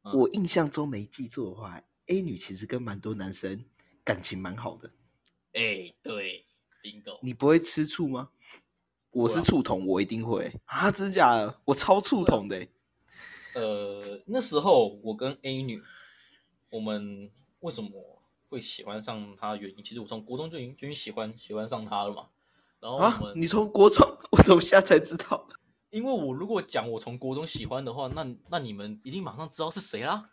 [0.03, 3.65] 嗯我印象中没记错的话，A 女其实跟蛮多男生
[4.05, 4.89] 感情蛮好的。
[5.51, 6.45] 哎，对
[6.81, 8.29] ，bingo，你不会吃醋吗？
[9.11, 10.89] 我是醋桶，我一定会啊！
[10.89, 11.59] 真假的？
[11.65, 12.69] 我超醋桶的欸、
[13.55, 15.83] 呃，那时候我跟 A 女，
[16.69, 17.29] 我们
[17.59, 18.16] 为什么
[18.49, 19.55] 会喜欢上她？
[19.55, 22.27] 原因其实我从国中就已经就已经喜欢喜欢上他了嘛。
[22.79, 23.33] 然后！
[23.33, 25.47] 你从国中， 我怎么现在才知道？
[25.89, 30.29] 因为我如果讲我从国中喜欢的话，那那你们一定马上知道是谁啦，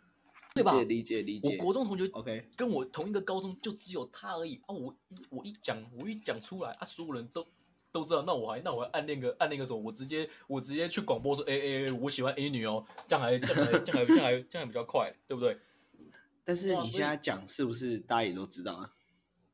[0.53, 0.79] 对吧？
[0.83, 1.57] 理解理解。
[1.57, 4.75] 我国中同学 OK，跟我同一个高中，就只有他而已啊！
[4.75, 7.43] 我一我一讲我一讲出来啊，所有人都
[7.91, 9.79] 都知道，那我还那我还暗恋个暗恋个什么？
[9.79, 15.57] 我直接我直接去广播说，哎哎哎，我喜欢 A 女哦，这样还这样还这样还这样还比较快，对不对？
[16.45, 18.91] 但是你现在讲是不是大家也都知道啊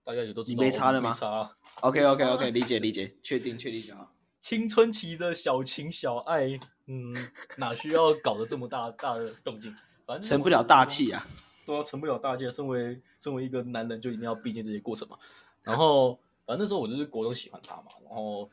[0.03, 1.57] 大家也都知道，你没差的吗我没差啊。
[1.81, 4.13] ？OK OK OK，理解理解，确定确定就好。
[4.41, 7.15] 青春期的小情小爱，嗯，
[7.57, 9.73] 哪需要搞得这么大大的动静？
[10.05, 11.25] 反正成不了大器啊！
[11.63, 12.49] 对啊，成不了大器。
[12.49, 15.15] 身为身为一个男人，就一定要必经这些过程嘛。
[15.61, 18.49] 然后，反正那时候我就是国中喜欢他嘛，然后，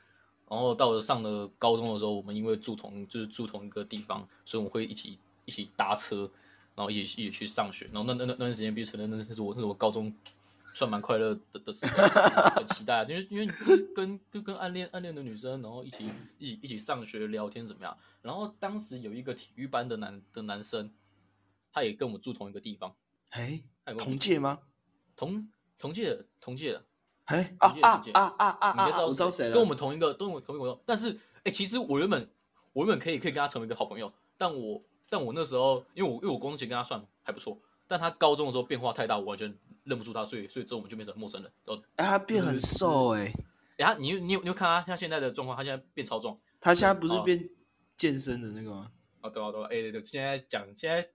[0.49, 6.31] 然后到了上了高中的时候，我们因为住同就是住同一个地方，所以我们会一起一起搭车，
[6.79, 7.87] 然后一起一起去上学。
[7.87, 10.15] 然后那那那那段时间，必须承认，那是我那是我高中
[10.73, 12.07] 算蛮快乐的的时候，
[12.55, 13.47] 很期待啊，因为因为
[13.97, 17.99] 跟跟跟暗恋暗恋的女生，然后一起一起一起上学聊天怎么样？
[18.23, 20.89] 然后当时有一个体育班的男的男生，
[21.73, 22.95] 他也跟我们住同一个地方，
[23.31, 23.61] 哎，
[23.99, 24.61] 同届吗？
[25.17, 26.85] 同同届的同届的，
[27.25, 28.75] 哎啊啊啊啊啊啊！
[28.77, 29.53] 你应该知道我知道谁了。
[29.53, 30.81] 跟我们同一个，跟我们同一个。
[30.87, 32.29] 但是，哎、其实我原本
[32.73, 41.53] 我原本可以可以跟他成为一个好朋友，但我但我那时候，因为我因为我高中前跟他算还不错，但他高中的时候变化太大，我完全认不出他，所以所以之后我们就变成陌生人。
[41.65, 43.33] 然后，哎，他变很瘦哎，
[43.79, 46.39] 哎、他你你有你有看他他现在的状况，他现在变超重。
[46.61, 47.49] 他现在不是哦变
[47.97, 48.91] 健身的那个吗？
[49.21, 51.09] 啊，对啊，对啊，哎、对对，现在讲现在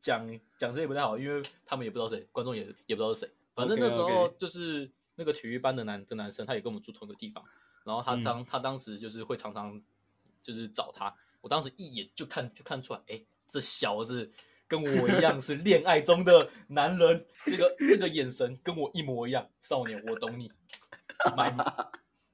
[0.00, 3.30] 讲讲这也不太好，因为他们也不知道谁，观众也也不知道是谁。
[3.54, 7.44] 反正那时候就是那个体育班的男的男生，他也跟我们住同一个地方，
[7.84, 9.80] 然后他嗯当、他当时就是会常常
[10.42, 14.32] 就是找他，我当时一眼就看就看出来，哎，这小子
[14.66, 20.50] 跟我一样是恋爱中的男人，这个这个眼神跟我一模一样，少年，我懂你
[21.36, 21.54] ，my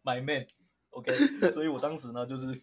[0.04, 2.62] my man，OK，、所以我当时呢就是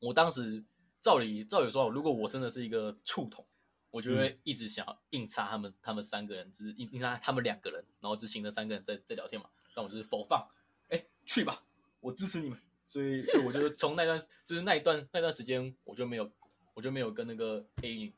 [0.00, 0.64] 我当时
[1.00, 3.46] 照理照理说，如果我真的是一个触筒，
[3.92, 9.48] 我就会一直想要硬插他们他们三个人，就是硬硬插他们两个人，然后执行的三个人在在聊天嘛。
[9.74, 10.48] 但我就是否放，
[10.88, 11.62] 哎，去吧，
[12.00, 12.58] 我支持你们。
[12.88, 16.30] 所以所以我就从那段就是那一段那段时间，我就没有
[16.76, 18.12] 我就没有跟那个 A 女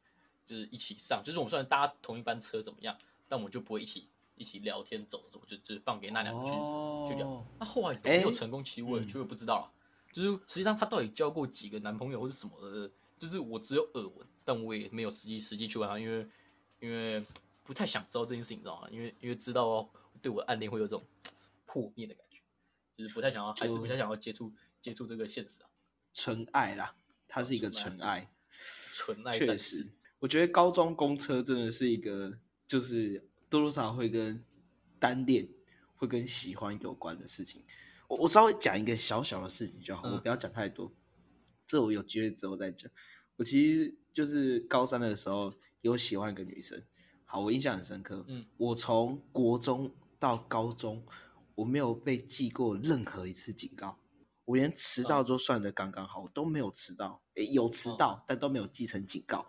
[0.45, 6.51] 就是一起上，就是我们虽然搭同一班车怎么样，但我们就不会一起一起聊天走的时候，就就放给那两个去、
[7.09, 7.29] 去聊。
[7.29, 9.73] 哦那后来有没有哎成功，其实我也嗯就不知道了。
[10.13, 16.27] 就是实际上她到底交过几个男朋友或是什么的，就是我只有耳闻，但我也没有实际实际去问他，因为
[16.81, 17.25] 因为
[17.63, 18.89] 不太想知道这件事情，你知道吗？
[18.91, 19.89] 因为因为知道
[20.21, 21.05] 对我暗恋会有这种
[21.65, 22.41] 破灭的感觉，
[22.93, 25.69] 就是不太想要，还是不太想要接触接触这个现实啊，
[26.13, 26.97] 纯爱啦，
[27.29, 28.29] 它是一个纯纯爱。
[28.99, 34.45] 纯爱确战士实。，我觉得高中公车真的是一个，就是多多少少会跟
[34.99, 35.49] 单恋、
[35.95, 37.63] 会跟喜欢有关的事情。
[38.09, 40.93] 我我稍微讲一个小小的事情就好，嗯我不要讲太多。
[41.65, 42.91] 这我有机会之后再讲。
[43.37, 46.83] 我其实就是高三的时候有喜欢一个女生，
[47.25, 48.25] 好，我印象很深刻。
[48.27, 51.07] 嗯，我从国中到高中，
[51.55, 53.97] 我没有被记过任何一次警告，
[54.49, 59.45] 我连迟到都算的刚刚好，我都没有迟到，诶，有迟到，但都没有记成警告。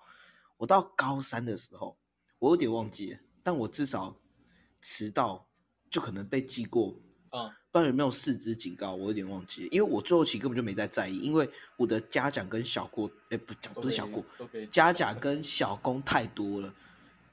[0.57, 1.95] 我到高三的时候，
[2.37, 4.13] 我有点忘记了，但我至少
[4.81, 5.47] 迟到
[5.89, 6.93] 就可能被记过，
[7.29, 16.75] 嗯不知道有没有四支警告，我有点忘记了，因为我最后期根本就没在在意，因为我的嘉奖跟小过，哎，不讲不是小过，都可以嘉奖跟小功太多了，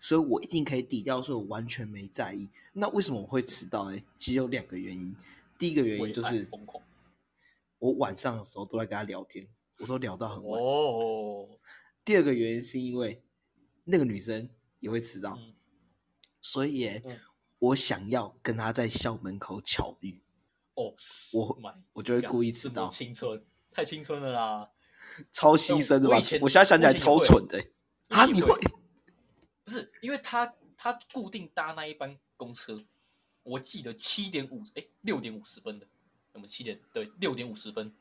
[0.00, 2.48] 所以我一定可以抵掉，所以我完全没在意。
[2.74, 4.00] 那为什么我会迟到呢？
[4.18, 5.16] 其实有两个原因，
[5.58, 6.80] 第一个原因就是疯狂，
[7.86, 9.46] 我我晚上的时候都在跟他聊天，
[9.78, 10.60] 我都聊到很晚。
[10.60, 11.58] 哦，
[12.04, 13.22] 第二个原因是因为
[13.84, 15.54] 那个女生也会迟到，嗯
[16.40, 17.02] 所以
[17.58, 20.22] 我想要跟她在校门口巧遇，
[20.74, 20.94] 哦，
[21.32, 21.58] 我
[21.92, 24.70] 我就会故意迟到，青春，太青春了啦！
[25.32, 26.38] 超牺牲的吧我？
[26.42, 27.72] 我现在想起来超蠢的耶
[28.08, 28.26] 啊！
[28.26, 28.48] 你会？
[29.64, 32.84] 不是，因为他他固定搭那一班公车，
[33.42, 35.88] 我记得七点五哎六点五十分的，
[36.36, 37.92] 那么七点对六点五十分，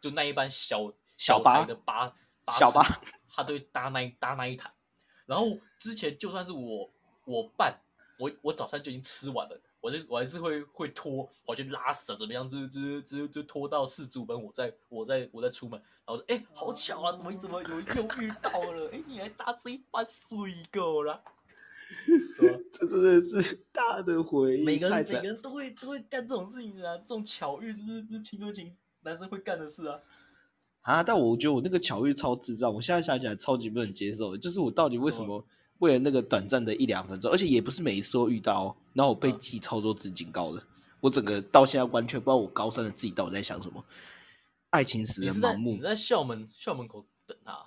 [0.00, 2.14] 就那一班小小巴台的巴
[2.44, 2.82] 巴士小巴，
[3.28, 4.70] 他都会搭那一搭那一台。
[5.26, 6.90] 然后之前就算是我
[7.24, 7.80] 我办，
[8.18, 21.22] 我我早餐就已经吃完了，我就我还是会会拖跑去拉屎啊怎么样，就就就就拖到四十五分，我再我再我再出门，然后说哎好巧啊，怎么怎么有又遇到了，哎你还搭这一班水狗啦，
[22.06, 22.29] 对吧？
[22.72, 29.98] 这真的是大的回忆，每个人每个人都会都会干这种事情啊，这种巧遇就是就是青春期男生会干的事啊。
[30.82, 31.02] 啊！
[31.02, 35.44] 但我觉得我那个巧遇超智障，我现在想起来超级不能接受，就是我到底为什么
[35.78, 40.62] 为了那个短暂的一两分钟，而且也不是每一次都遇到、哦，然后我被嗯记超多次警告的，
[41.00, 43.84] 我整个到现在完全不知道我高三的自己到底在想什么，
[44.70, 45.80] 爱情使人盲目你。
[45.80, 47.66] 在校门校门口等他啊，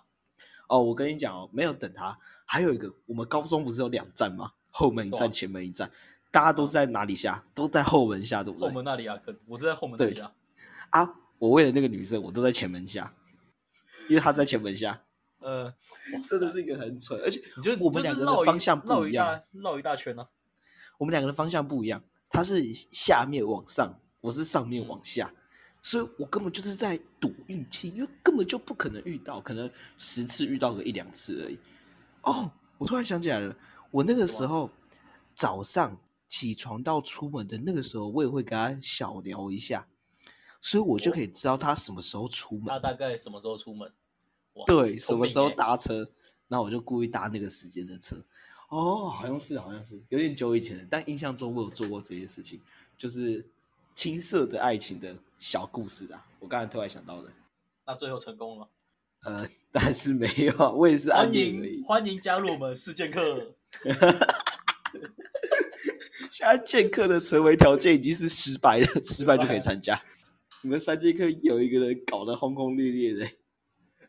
[0.70, 4.54] 哦，我跟你讲哦，没有等他，还有一个，我们高中不是有两站吗？
[4.76, 5.90] 后门一站，啊前门一站，
[6.32, 7.44] 大家都是在哪里下？
[7.54, 8.68] 都在后门下，对不对？
[8.68, 10.34] 后门那里啊，可我是在后门那里啊。
[10.90, 13.14] 啊，我为了那个女生，我都在前门下，
[14.10, 15.00] 因为她在前门下，
[15.40, 20.28] 呃，哇塞真的是一个很蠢，而且你就我们两个的方向不一样，绕一大绕一大圈呢、
[20.98, 25.32] 我们两个的方向不一样，她是下面往上，我是上面往下，
[25.82, 31.60] 所以我根本就是在赌运气，因为根本就不可能遇到，可能十次遇到个一两次而已。
[32.22, 33.56] 哦，我突然想起来了，
[33.94, 34.72] 我那个时候
[35.36, 35.96] 早上
[36.28, 39.88] 起床到出门的那个时候，我也会跟他小聊一下，
[40.60, 42.66] 所以我就可以知道他什么时候出门。
[42.66, 43.94] 他大概什么时候出门？
[44.54, 45.48] 哇对，什么时候？
[45.52, 46.10] 搭车，
[46.48, 48.16] 然后我就故意搭那个时间的车。
[48.70, 52.60] 哦，好像是，好像是，有点久以前了，但印象中我有做过这些事情，
[52.98, 53.48] 就是
[53.94, 56.26] 青涩的爱情的小故事啊。
[56.40, 57.30] 我刚才突然想到的，
[57.86, 58.68] 那最后成功了，
[59.26, 61.84] 呃， 但是没有啊，我也是欢迎。
[61.84, 63.54] 欢迎加入我们事件课。
[66.32, 70.02] 现在剑客的成为条件已经是失败了，失败就可以参加。
[70.62, 73.30] 你们三剑客有一个人搞得轰轰烈烈的，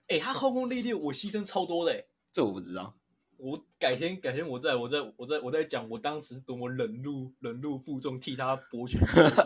[0.08, 2.06] 哎、他轰轰烈烈，我牺牲超多的、欸。
[2.30, 2.96] 这我不知道。
[3.36, 8.96] 我改天改天我再我再我再我再讲我当时多么忍辱忍辱负重，替他博取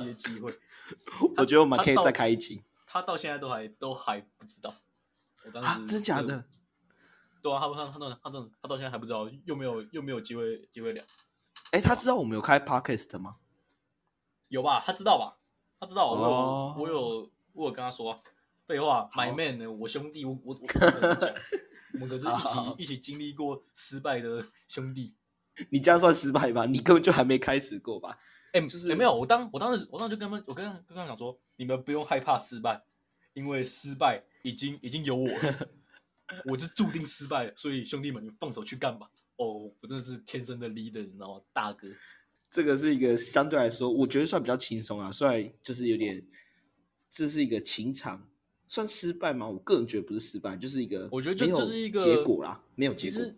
[0.00, 0.56] 一些机会。
[1.36, 4.72] 我觉得我们可以再开一集他到现在都还都还不知道。
[5.44, 5.84] 我当时啊！
[5.88, 6.44] 真假的？？
[7.42, 11.04] 对啊，他他他他他他他到现在还不知道，又没有又没有机会机会聊。
[11.70, 13.36] 哎，他知道我们有开 podcast 吗？
[14.48, 14.80] 有吧？
[14.84, 15.38] 他知道吧？
[15.80, 18.20] 他知道，我有、哦我有我有跟他说啊、
[18.66, 19.70] 废话，my man 呢？
[19.70, 20.54] 我兄弟，我我
[21.94, 25.14] 我们可是一起一起经历过失败的兄弟。
[25.70, 26.64] 你这样算失败吧？
[26.66, 28.18] 你根本就还没开始过吧？
[28.52, 29.14] 哎、就是有没有？
[29.14, 32.82] 我当我当时我当时就跟他们，我跟他跟他们讲说，你们不用害怕失败，
[33.34, 35.68] 因为失败已经已经有我了，
[36.44, 39.10] 我是注定失败的，所以兄弟们，你们放手去干吧。
[39.36, 41.44] 哦，我真的是天生的 leader，你知道吗？
[41.52, 41.88] 大哥，
[42.50, 46.26] 这个是一个相对来说，我觉得算比较轻松啊，虽然就是有点，
[47.08, 48.28] 这是一个情场，
[48.66, 49.48] 算失败吗？
[49.48, 53.36] 我个人觉得不是失败，就是一个，我觉得这就是一个结果啦，没有结果其实。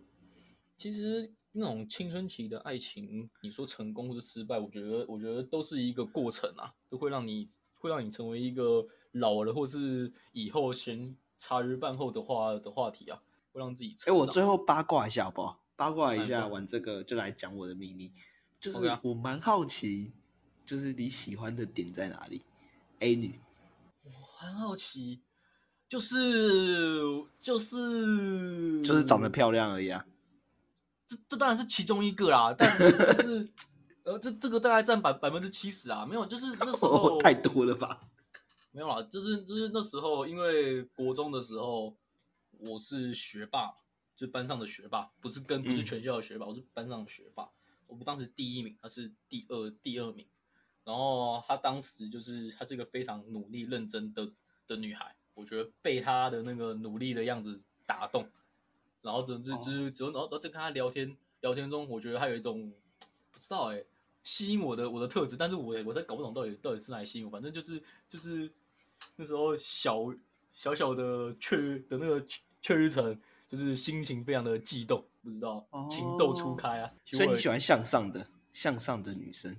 [0.79, 13.19] 其实那种青春期的爱情，你说成功或者失败，我觉得我觉得都是一个过程啊，都会让你会让你成为一个老了或是以后闲茶余饭后的话的话题啊，
[13.53, 14.13] 会让自己哎。
[14.13, 15.59] 我最后八卦一下好不好？
[15.75, 18.13] 八卦一下，玩这个就来讲我的秘密，
[18.61, 20.13] 就是啊我蛮好奇，
[20.67, 22.43] 就是你喜欢的点在哪里
[22.99, 23.41] ？A 女，
[24.05, 25.23] 我很好奇，
[25.89, 27.03] 就是
[27.41, 30.05] 就是就是长得漂亮而已啊。
[31.07, 33.49] 这这当然是其中一个啦，但但是
[34.05, 38.03] 呃，这这个大概占百百分之七十啊，没有，就是那时 候太多了吧？
[38.73, 41.97] 没有啦，就是就是那时候，因为国中的时候
[42.59, 43.69] 我是学霸，
[44.15, 45.85] 就是班上的学霸，不是跟不是嗯。
[45.85, 47.51] 全校的学霸，我是班上的学霸。
[47.87, 50.25] 我们当时第一名，他是第二第二名，
[50.85, 54.31] 然后她当时就是她是一个非常努力认真的
[54.69, 58.31] 的女孩，我觉得被她的那个努力的样子打动，
[59.03, 62.73] 然后只只只只然后然后在跟她聊天聊天中，我觉得她有一种
[63.33, 63.85] 不知道哎、
[64.23, 68.49] 吸引我的我的特质，但是我我在搞不懂到底到底是哪里吸引我，反正就是就是
[69.21, 70.07] 那时候小
[70.51, 79.55] 小小的雀的那个雀雀跃层，就是心情非常的激动，不知道情窦初开啊，所以你喜欢向上的向上的女生，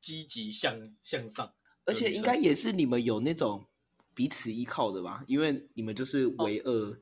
[0.00, 1.52] 积极向向上，
[1.84, 3.66] 而且应该也是你们有那种
[4.14, 6.96] 彼此依靠的吧，因为你们就是唯二的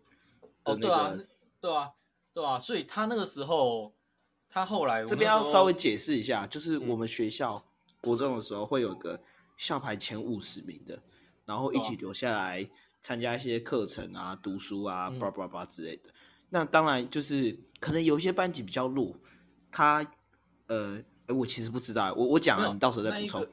[0.65, 1.19] 哦，那对啊。，
[1.61, 1.93] 对啊，
[2.33, 3.93] 对啊，所以他那个时候，
[4.49, 7.63] 他后来这边要稍微解释一下，就是嗯我们学校
[8.01, 9.21] 国中的时候会有个
[9.59, 10.99] 校排前五十名的，
[11.45, 12.69] 然后一起留下来
[13.01, 16.11] 参加一些课程啊、读书啊、嗯叭叭叭之类的。
[16.51, 19.17] 那当然就是可能有一些班级比较弱，
[19.71, 20.07] 他
[20.67, 23.47] 呃，诶我其实不知道，我我讲了，你到时候再补充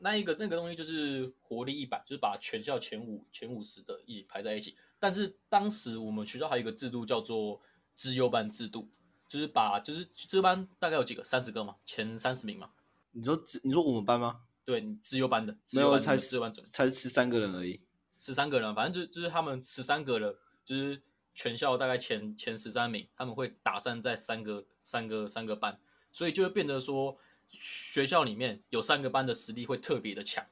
[0.00, 0.36] 那一个。
[0.38, 4.76] 那个东西就是活力一百，就是把全校前五前五十的一起排在一起。
[4.98, 7.60] 但是当时我们学校还有一个制度叫做
[7.96, 8.88] 资优班制度，
[9.28, 12.70] 就是把就是资优班大概有几个，三十个嘛，前三十名嘛。
[13.12, 14.40] 你说只你说我们班吗？
[14.68, 17.80] 对，你资优班的，资没有，优班才的资优班准才十三个人而已。
[18.18, 21.00] 十三个人，反正就就是他们十三个人，就是
[21.34, 25.80] 全校大概前前十三名，他们会打散在三个三个三个班，
[26.12, 27.16] 所以就会变得说，
[27.48, 30.44] 学校里面有三个班的实力会特别的强，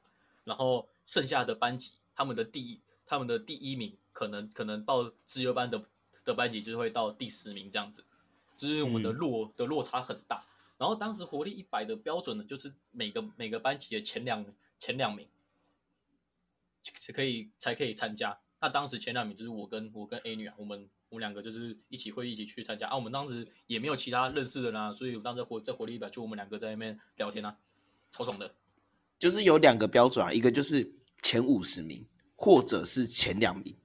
[0.45, 5.85] 然后剩下的班级他们的第一他们的第一名可能可能到自由班的
[6.25, 8.03] 的班级就会到第十名这样子，
[8.57, 10.43] 就是我们的嗯落、的落差很大。
[10.77, 14.45] 然后当时活力一百的标准呢，就是每个每个班级的前两
[14.77, 15.27] 前两名
[16.83, 18.37] 才可以才可以参加。
[18.59, 22.95] 那当时前两名就是我跟我跟 A 女啊，我们我们两个就是一起会一起去参加啊。
[22.95, 27.57] 我们当时也没有其他认识的啦啊，所以我当时活在活力一百就我们两个在那边聊天啊，
[28.11, 28.53] 超爽的。
[29.19, 30.91] 就是有两个标准啊，一个就是
[31.23, 33.75] 前五十名，或者是前两名，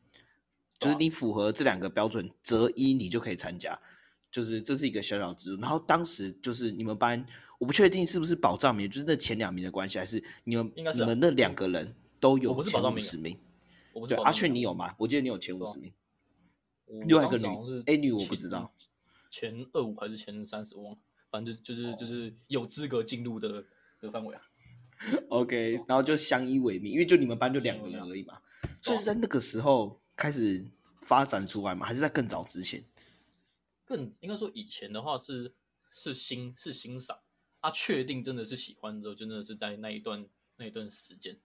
[0.78, 3.80] 就是你符合这两个标准择一，你就可以参加。
[4.32, 5.62] 就是这是一个小小制度。
[5.62, 7.24] 然后当时就是你们班，
[7.58, 13.38] 我不确定是不是保障名，就是那前两名的关系，还是你们应该是啊你们那两个人都有前五十名。
[13.92, 14.94] 我不是对，阿雀你有吗？
[14.98, 15.92] 我记得你有前五十名。
[17.06, 17.46] 另外一个女
[17.86, 18.70] A 女我不知道，
[19.30, 20.98] 前二五还是前三十，忘了，
[21.30, 23.64] 反正就就是就是有资格进入的
[24.00, 24.42] 的范围啊。
[25.30, 28.38] OK，然后就相依为命，因为就你们班就两个人而已嘛，
[28.80, 30.64] 所以是在那个时候开始
[31.00, 32.84] 发展出来嘛，还是在更早之前？
[33.92, 35.54] 更应该说以前的话是
[35.90, 37.18] 是欣是欣赏，
[37.60, 40.26] 他、确定真的是喜欢之后，真的是在那一段
[40.56, 41.38] 那一段时间，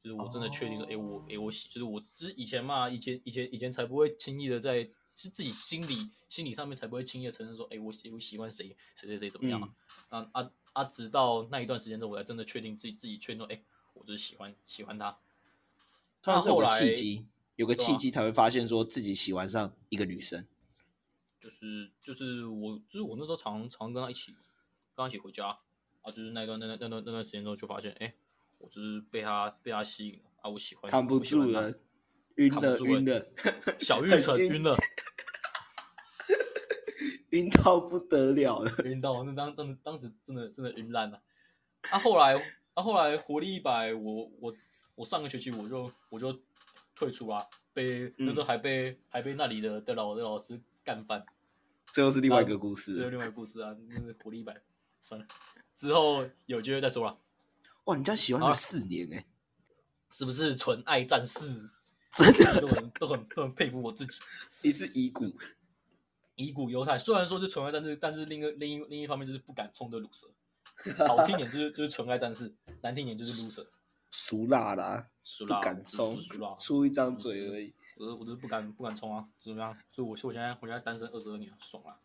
[0.00, 10.20] 就是我真的确定说，哎、我哎、我喜，就是我只是以前嘛，以前以前以前才不会轻易的在是自己心里心理上面才不会轻易的承认说，哎、我喜我喜欢谁谁谁谁怎么样啊？
[10.20, 10.84] 啊啊啊！
[10.84, 13.60] 直到那一段时间之后，我才真的确定自己自己确定说，哎、
[13.94, 15.18] 我就是喜欢喜欢他。
[16.22, 20.46] 突然是有个后来契机，有个契机才会发现说自己喜欢上一个女生。
[21.40, 24.32] 就是就是我就是我那时候常常跟他一起
[24.94, 25.46] 跟他一起回家
[26.02, 28.14] 啊，就是那段那段那段那段时间之后就发现，哎、
[28.58, 31.72] 我就是被他被他吸引了啊，我喜欢扛不住了，
[32.36, 33.26] 晕了扛不住晕了，
[33.78, 34.76] 小 玉成晕晕了，
[37.30, 38.72] 晕到不得了了。
[38.84, 41.22] 晕到那当当时当时真的真的晕烂了。
[41.90, 42.34] 啊，后来
[42.74, 44.54] 啊后来活力一百，我我
[44.94, 46.38] 我上个学期我就我就
[46.94, 51.24] 退出啦，被那时候还被、还被那里的的老的老师干翻。
[51.92, 53.10] 这又是另外一个故事这是事了。
[53.10, 54.60] 另外一个故事啊，那是活力版，
[55.00, 55.26] 算了，
[55.76, 57.18] 之后有机会再说了，
[57.84, 59.26] 哇，你这样喜欢好了四年哎、
[60.10, 61.68] 是不是纯爱战士？
[62.12, 64.20] 真的，都很都很都很佩服我自己，
[64.62, 65.32] 你是遗骨。
[66.36, 66.98] 遗骨犹太。
[66.98, 70.26] 虽然说是纯爱战士，但是另一个另一另一方面就是不敢冲的乳蛇。
[71.06, 73.66] 好听点就是就是纯爱战士，难听点就是 loser。
[74.10, 76.18] 熟辣啦，不熟辣我敢冲
[76.58, 77.74] 出一张嘴而已。
[78.00, 79.76] 我是我就是不敢不敢冲啊，怎么样？
[79.92, 81.96] 所以我我现在我现在单身二十二年，爽啊！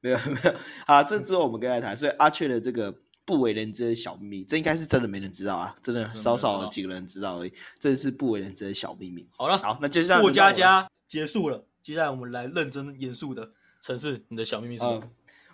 [0.00, 0.54] 没有没有，
[0.86, 1.96] 好，这之后我们跟他谈。
[1.96, 7.52] 所以阿雀的这个不为人知的小秘密，这应该是真的没人知道啊，真的少少几个人知道而已。
[7.78, 9.26] 这是不为人知的小秘密。
[9.30, 15.00] 好了，好，那接下来过家家结束了，接下来我们来认真严肃的城市，你的小秘密是什么？
[15.02, 15.10] 嗯，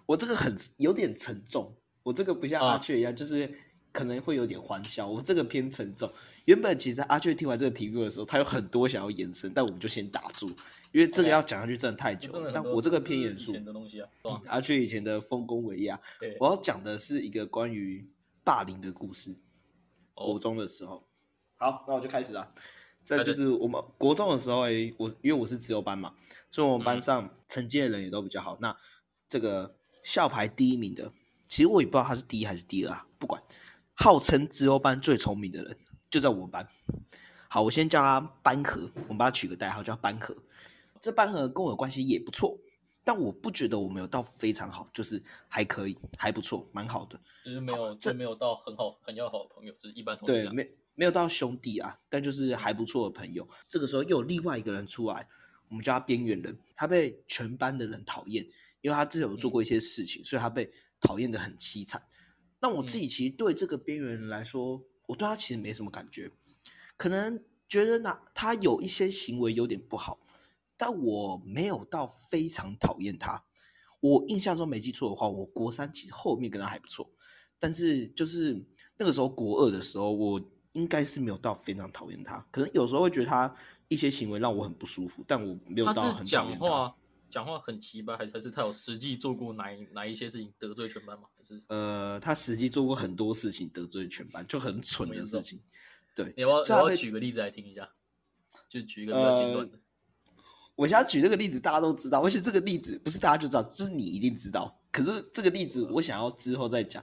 [0.07, 1.73] 我这个很有点沉重，
[2.03, 3.49] 我这个不像阿啊雀一样，就是
[3.93, 5.07] 可能会有点欢笑。
[5.07, 6.13] 我这个偏沉重。
[6.47, 10.49] 原本其实阿雀听完这个题目的时候，他有很多想要延伸，但我们就先打住，
[10.91, 13.53] 因为这个要讲下去真的太久了但我这个偏严肃。
[13.53, 14.43] 的东西啊，对吧？
[14.47, 18.09] 阿雀以前的丰功伟业啊，对，我要讲的是一个关于
[18.43, 19.35] 霸凌的故事。
[20.15, 21.07] 国哦，中的时候，
[21.57, 22.53] 好，那我就开始了。
[23.05, 26.15] 再开始就是我们国中的时候、哎，我因为我是自由班嘛，
[26.51, 28.59] 所以我们班嗯上成绩的人也都比较好。
[28.61, 28.77] 那
[29.29, 29.75] 这个
[30.05, 31.11] 校排第一名的，
[31.49, 33.43] 其实我也不知道他是第一还是第二啊，不管。
[33.95, 35.77] 号称自由班最聪明的人
[36.13, 36.69] 就在我们班。
[37.49, 40.37] 好，我先叫他班河，我们把他取个代号叫班河。
[41.01, 42.59] 这班河跟我的关系也不错，
[43.03, 47.19] 但我不觉得我们有到非常好，就是还可以，还不错，蛮好的。
[47.43, 53.49] 就是没有，这没有到很好很要好的朋友，就是一般同学对，没没有到兄弟啊，但就是还不错的朋友。
[53.67, 55.27] 这个时候又有另外一个人出来，
[55.71, 58.47] 我们叫他边缘人，他被全班的人讨厌，
[58.83, 62.03] 因为他之前有做过一些事情，所以他被讨厌的很凄惨。
[62.61, 66.31] 那我自己其实对这个边缘人来说，我对他其实没什么感觉，
[66.97, 70.19] 可能觉得呢他有一些行为有点不好，
[70.77, 73.45] 但我没有到非常讨厌他。
[74.01, 77.09] 我印象中没记错的话，我国三其实后面跟他还不错，
[77.59, 78.65] 但是就是
[78.97, 80.43] 那个时候国二的时候，我
[80.73, 83.55] 应该是没有到非常讨厌他，可能有时候会觉得他
[83.89, 86.25] 一些行为让我很不舒服，但我没有到很讨厌他。
[86.25, 86.97] 讲话
[87.33, 91.25] 讲话很奇葩，还是还是他有实际做过哪一哪一些事情得罪全班吗？
[91.35, 95.59] 还是呃，他实际做过很多事情得罪全班，就很蠢的事情。
[96.15, 97.89] 对，你要不要举个例子来听一下？
[98.69, 99.79] 就举一个比较简短的。
[100.75, 104.79] 我现在举这个例子，大家都知道，而且这个例子不是大家就知道，就是你一定知道。
[104.91, 107.03] 可是这个例子我想要之后再讲，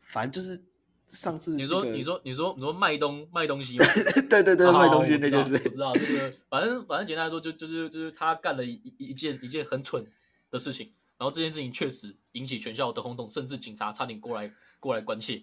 [0.00, 0.60] 反正就是
[1.08, 3.86] 上次、你说你，说你说你说卖东卖东西吗？
[4.28, 10.06] 对 对对，好卖东西那件事我知道这个，反正反正简单来说，就就是就是他干了一一一件一件很蠢
[10.50, 15.42] 的事情，然后这件事情确实引起全校的轰动，甚至警察差点过来过来关切。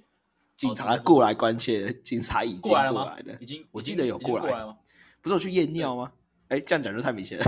[0.56, 3.18] 警察过来关切，警察已经过来了吗？
[3.42, 4.78] 已经我记得有过来吗？
[5.22, 6.12] 不是我去验尿吗？
[6.48, 7.46] 哎，这样讲就太明显了。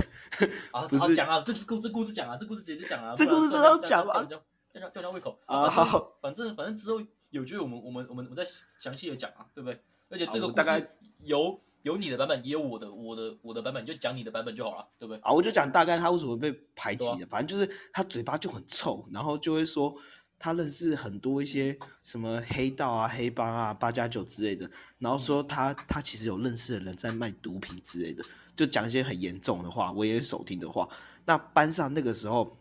[0.72, 4.42] 啊， 不是好讲啊，这故这故事讲啊，这故事直接讲啊，这故事真的要讲吗这样
[4.74, 7.00] 这样吊胃口啊好反正反正之后
[7.30, 8.44] 有机会我们我们我们我们再
[8.78, 9.80] 详细的讲啊，对不对？
[10.10, 10.88] 而且这个大概
[11.22, 15.20] 有有你的版本，也有我的我的我的版本，你就讲你的版本就好了，对不对？
[15.20, 19.94] 啊，我就讲大概他为什么被排挤的，反正就是他嘴巴就很臭，然后就会说
[20.38, 28.24] 他认识很多一些什么黑道啊、黑帮啊、八加九之类的，然后说他他其实有认识的人在卖毒品之类的，
[28.56, 30.88] 就讲一些很严重的话，危言耸听的话。
[31.26, 32.56] 那班上那个时候。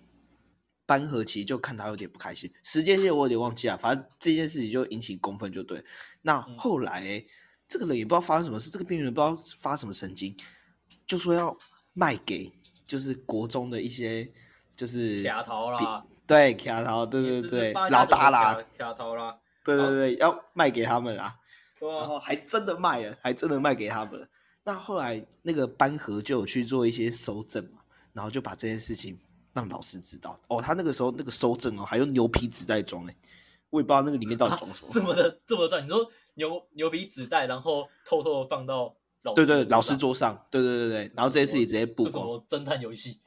[0.88, 5.84] 班和其实就看他有点不开心，时间线我有点忘记啊，反正这件事情就引起公愤就对。
[6.24, 7.24] 那嗯后来、
[7.68, 10.36] 这个人也不知道发生什么事，这个边缘人不知道发什么神经，
[11.06, 11.56] 就说要
[11.94, 12.52] 卖给
[12.86, 14.28] 就是国中的一些
[14.76, 21.36] 就是卡头啦，对卡头，对对对，老大啦，卡卡头啦，对对对，要卖给他们啦。
[21.78, 24.28] 对啊，然后还真的卖了，还真的卖给他们了。
[24.64, 27.82] 那后来那个班和就有去做一些收证嘛，
[28.14, 29.18] 然后就把这件事情
[29.58, 30.39] 让老师知道。
[30.47, 33.16] 哦，他那个时候那个收证哦，还用牛皮纸袋装嘞，
[33.72, 34.89] 我也不知道那个里面到底装什么。
[34.91, 42.28] 这么的这么的赚，你说牛牛皮纸袋，然后偷偷的放到老对对，老师桌上，对对对对，然后这些事情直接曝这什光。
[42.28, 43.20] 么侦探游戏？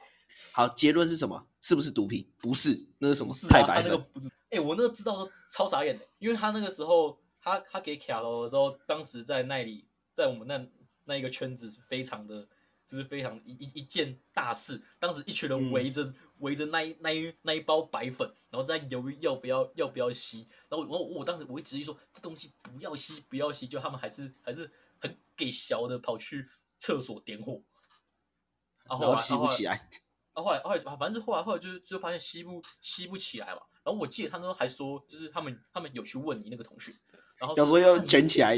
[0.53, 1.45] 好，结论是什么？
[1.61, 2.27] 是不是毒品？
[2.37, 3.35] 不是，那是什么不？
[3.35, 4.31] 是啊，太白那个不是。
[4.49, 10.65] 哎、我那个知道都超傻眼的，因为他那个时候，他他给卡头的时候，当时在那里，在我们那
[11.05, 12.47] 那一个圈子是非常的，
[12.91, 14.81] 就是非常一一一件大事。
[14.99, 20.45] 当时一群人嗯围着、围着那一那一那一包白粉，然后在犹豫要不要要不要吸。
[20.67, 24.69] 然后我我我当时我会执意说这东西不要吸不要吸，就他们还是还是
[24.99, 27.63] 很给小的跑去厕所点火。
[28.83, 29.89] 然后后吸不起来。
[30.33, 33.61] 然后，后来后来反正后来后来就是就发现吸不吸不起来嘛。
[33.83, 36.93] 然后我记得他那时候还说，就是他们他们有去问你那个同学，
[37.37, 38.55] 然后要说要卷起来，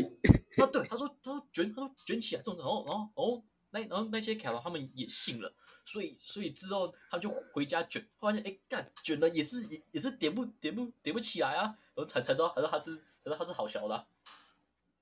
[0.57, 5.51] 啊，对，他说他说卷他说卷起来这种，然后然后然后那然后那些卡他们也信了，
[5.84, 11.63] 所以所以之后他们就回家卷，发现哎干卷了也是也也是点不点不点不起来啊，
[11.95, 14.05] 然后才才知道才知道他是才知道他是好小的啊、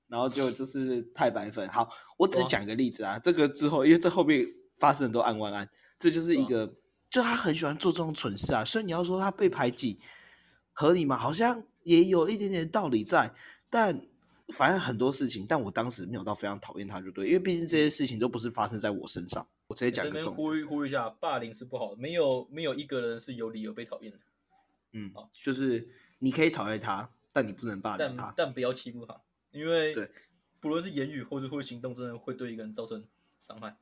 [0.08, 1.68] 然后就就是太白粉。
[1.68, 4.46] 好，我只讲个例子啊，这个之后，因为这后面
[4.78, 5.68] 发生很多案外案，
[5.98, 6.74] 这就是一个，
[7.10, 8.64] 就他很喜欢做这种蠢事啊。
[8.64, 10.00] 所以你要说他被排挤
[10.72, 11.16] 合理吗？
[11.16, 13.34] 好像也有一点点道理在，
[13.70, 14.06] 但
[14.52, 19.46] 反正很多事情，但我当时没有到非常讨厌他，就对，因为毕竟这些事情都不是发生在我身上。
[19.66, 24.18] 我直接讲这边一个重点，呼吁呼吁一下，霸凌是不好的，没有没有一个人是有理由被讨厌的，
[24.92, 25.88] 嗯好，就是
[26.18, 28.32] 你可以讨厌他，但你不能霸凌他。
[28.36, 29.18] 但不要欺负他，
[29.50, 30.10] 因为对，
[30.60, 33.02] 不论是言语或者或行动，真的会对一个人造成
[33.38, 33.76] 伤害。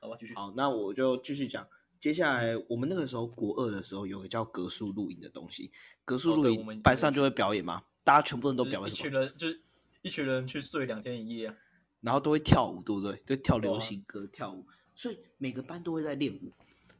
[0.00, 0.34] 好吧，继续。
[0.34, 1.66] 好，那我就继续讲。
[2.00, 5.70] 接下来我们那个时候国二的时候有个叫格数录影的东西，
[6.04, 9.60] 格数录哦对我们影班上就会表演嘛，大家全部人都表演什么，人就是
[10.02, 11.56] 一群人去睡两天一夜啊。
[12.00, 13.22] 然后都会跳舞，对不对？
[13.26, 16.50] 就跳流行歌、跳舞，所以每个班都会在练舞。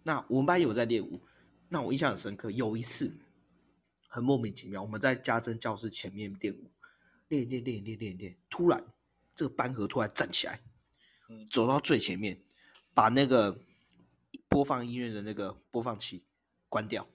[0.03, 1.23] 那我们班有在练舞，
[1.71, 2.51] 那我印象很深刻。
[2.51, 3.11] 有一次
[4.09, 6.71] 很莫名其妙，我们在家政教室前面练舞，
[7.29, 8.85] 练练练练练练，突然
[9.35, 10.61] 这个班和突然站起来，
[11.31, 12.39] 嗯走到最前面，
[12.93, 13.59] 把那个
[14.49, 16.27] 播放音乐的那个播放器
[16.69, 17.09] 关掉，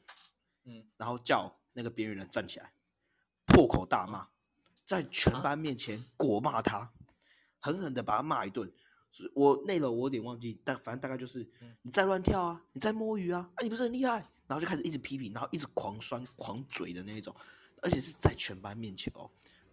[0.64, 2.74] 嗯，然后叫那个边缘人站起来，
[3.46, 4.28] 破口大骂，
[4.86, 6.94] 在全啊班面前果骂他，
[7.60, 8.72] 狠狠的把他骂一顿。
[9.34, 17.34] 我内容我有点忘记，但反正大概就是嗯你再乱跳啊，你在摸鱼啊，啊你不是很厉害，然后就开始一直批评，然后一直狂酸狂嘴的那一种，
[17.82, 19.32] 而且是在全班面前哦。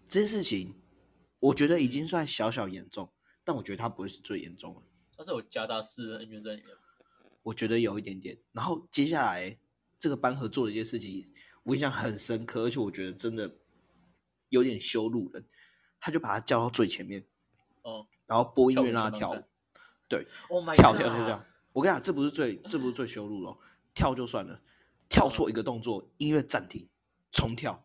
[0.09, 0.73] 这件事情
[1.41, 4.83] 我觉得已经算小小严重，但我觉得他不会是最严重的。
[5.17, 6.77] 他是有加大私人恩怨在里面。
[7.43, 8.39] 我觉得有一点点。
[8.53, 9.59] 然后接下来
[9.99, 11.33] 这个班合做的一件事情，
[11.65, 13.53] 我印象很深刻，而且我觉得真的
[14.53, 15.45] 有点羞辱人。
[15.99, 17.25] 他就把他叫到最前面，
[17.83, 19.45] 哦，然然后播音跳乐让他跳舞。
[20.09, 20.97] 对，Oh my 跳！
[20.97, 21.45] 跳跳跳。
[21.75, 23.59] 我跟你讲，这不是最 这不是最羞辱哦，
[23.95, 24.61] 跳就算了，
[25.09, 26.89] 跳错一个动作，音乐暂停，
[27.31, 27.85] 重跳，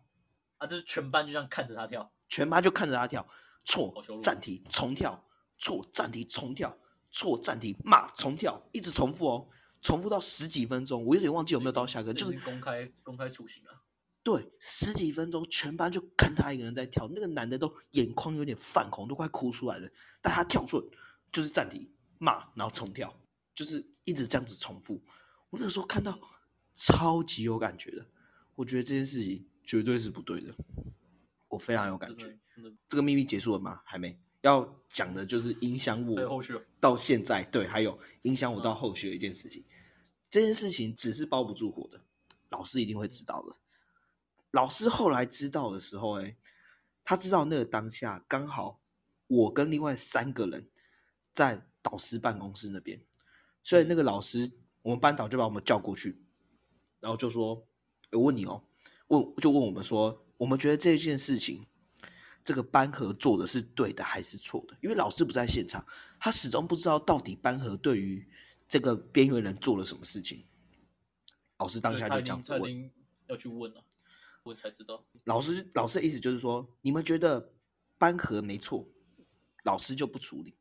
[0.57, 3.27] 啊，就是全班就这样看着他跳，全班就看着他跳，
[3.65, 3.93] 错
[4.23, 5.23] 暂停重跳，
[5.57, 6.77] 错暂停重跳，
[7.11, 9.47] 错暂停骂重跳，一直重复哦，
[9.81, 13.83] 重复到十几分钟，我有点忘记有没有到下课，就是公开公开处刑了。
[14.27, 19.89] 对，十几分钟，全班就看他一个人在跳，那个男的都眼眶有点泛红，都快哭出来了。
[20.21, 20.85] 但他跳错，
[21.31, 23.17] 就是暂停骂，然后重跳，
[23.55, 25.01] 就是一直这样子重复。
[25.49, 26.19] 我那时候看到
[26.75, 28.05] 超级有感觉的，
[28.55, 30.53] 我觉得这件事情绝对是不对的，
[31.47, 32.37] 我非常有感觉。
[32.85, 33.81] 这个秘密结束了吗？
[33.85, 34.19] 还没。
[34.41, 36.43] 要讲的就是影响我
[36.81, 39.63] 到现在，对，还有影响我到嗯后续的一件事情。
[40.29, 42.01] 这件事情只是包不住火的，
[42.49, 43.55] 老师一定会知道的。
[44.51, 46.35] 老师后来知道的时候，哎，
[47.03, 48.79] 他知道那个当下刚好
[49.27, 50.67] 我跟另外三个人
[51.33, 53.01] 在导师办公室那边，
[53.63, 56.21] 所以那个老师，我们班导就把我们叫过去，
[56.99, 57.67] 然后就说
[58.11, 58.63] ：“我问你哦，
[59.07, 61.65] 问就问我们说，我们觉得这件事情，
[62.43, 64.77] 这个班和做的是对的还是错的？
[64.81, 65.85] 因为老师不在现场，
[66.19, 68.25] 他始终不知道到底班和对于
[68.67, 70.45] 这个边缘人做了什么事情。
[71.57, 72.91] 老师当下就这样子问，
[73.27, 73.83] 要去问了，
[74.47, 75.05] 问才知道。
[75.25, 77.53] 老师老师的意思就是说，你们觉得
[77.97, 78.87] 班和没错，
[79.63, 80.53] 老师就不处理；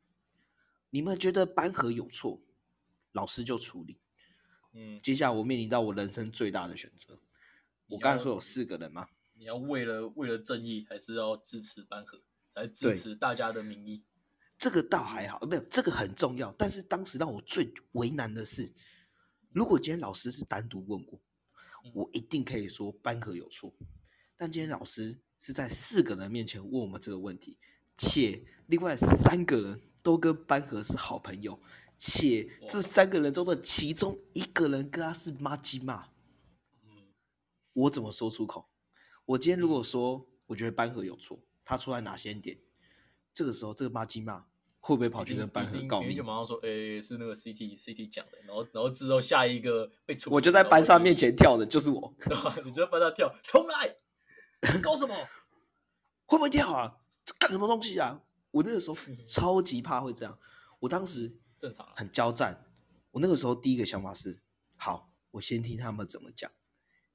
[0.89, 2.41] 你们觉得班和有错，
[3.13, 3.97] 老师就处理。
[4.73, 7.17] 嗯，接下来我面临到我人生最大的选择。
[7.87, 12.21] 我刚才说有四个人嘛，你要为了为了正义，还是要支持班和，
[12.53, 14.03] 来支持大家的民意？
[14.57, 16.53] 这个倒还好，没有这个很重要。
[16.57, 18.73] 但是当时让我最为难的是，
[19.51, 21.26] 如果今天老师是单独问我，嗯
[21.93, 23.73] 我一定可以说班和有错。
[24.35, 27.57] 但今天老师是在四个人面前问我们这个问题，
[27.97, 31.59] 且另外三个人都跟班和是好朋友，
[31.97, 36.09] 且这三个人中的其中一个人跟他是妈鸡骂，
[36.83, 37.07] 嗯，
[37.73, 38.69] 我怎么说出口？
[39.25, 42.57] 我今天如果说我觉得班和有错，他出来哪些点，
[43.33, 44.45] 这个时候这个妈鸡骂
[44.87, 46.23] 会不会跑去跟班和告密就？
[46.23, 52.55] 马上说，诶、是那个 CT CT 讲的，然后然后之后下一个被处，我就在班上面，前跳的就是我，对 吧？
[52.63, 53.97] 你就在班上跳，重来，
[54.81, 55.13] 搞什么？
[56.25, 56.95] 会不会跳啊？
[57.25, 58.21] 这干什么东西啊？
[58.51, 60.39] 我那个时候嗯超级怕会这样，
[60.79, 62.63] 我当时正常啊，很交战。
[63.11, 64.39] 我那个时候第一个想法是，
[64.77, 66.49] 好，我先听他们怎么讲。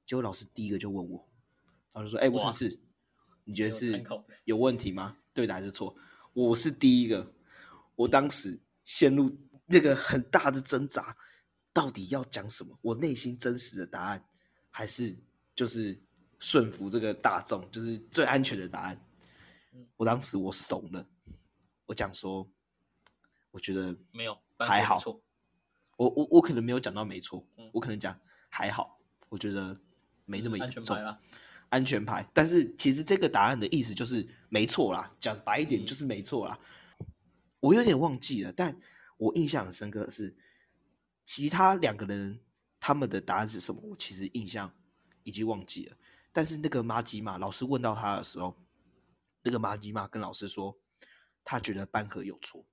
[0.05, 1.27] 结果老师第一个就问我，
[1.91, 2.79] 他就说：“哎、吴哇成士，
[3.45, 4.03] 你觉得是
[4.43, 5.17] 有问题吗？
[5.33, 5.95] 对的还是错？”
[6.33, 7.33] 我是第一个，
[7.95, 9.29] 我当时陷入
[9.65, 11.15] 那个很大的挣扎，
[11.71, 12.77] 到底要讲什么？
[12.81, 14.23] 我内心真实的答案，
[14.69, 15.15] 还是
[15.55, 16.01] 就是
[16.39, 19.05] 顺服这个大众，就是最安全的答案
[19.73, 19.87] 嗯？
[19.95, 21.05] 我当时我怂了，
[21.85, 22.47] 我讲说，
[23.51, 25.01] 我觉得没有，还好
[25.95, 28.19] 我我我可能没有讲到没错嗯，我可能讲
[28.49, 29.79] 还好，我觉得
[30.25, 30.97] 没那么严重。
[31.69, 32.27] 安全牌。
[32.33, 36.59] 但是其实这个答案的意思就是没错啦，讲白一点嗯就是没错啦。
[37.63, 38.77] 我有点忘记了，但
[39.15, 40.35] 我印象很深刻的是，
[41.25, 42.41] 其他两个人
[42.77, 44.69] 他们的答案是什么，我其实印象
[45.23, 45.95] 已经忘记了。
[46.33, 48.57] 但是那个马吉玛老师问到他的时候，
[49.43, 50.77] 那个马吉玛跟老师说，
[51.45, 52.65] 他觉得班和有错。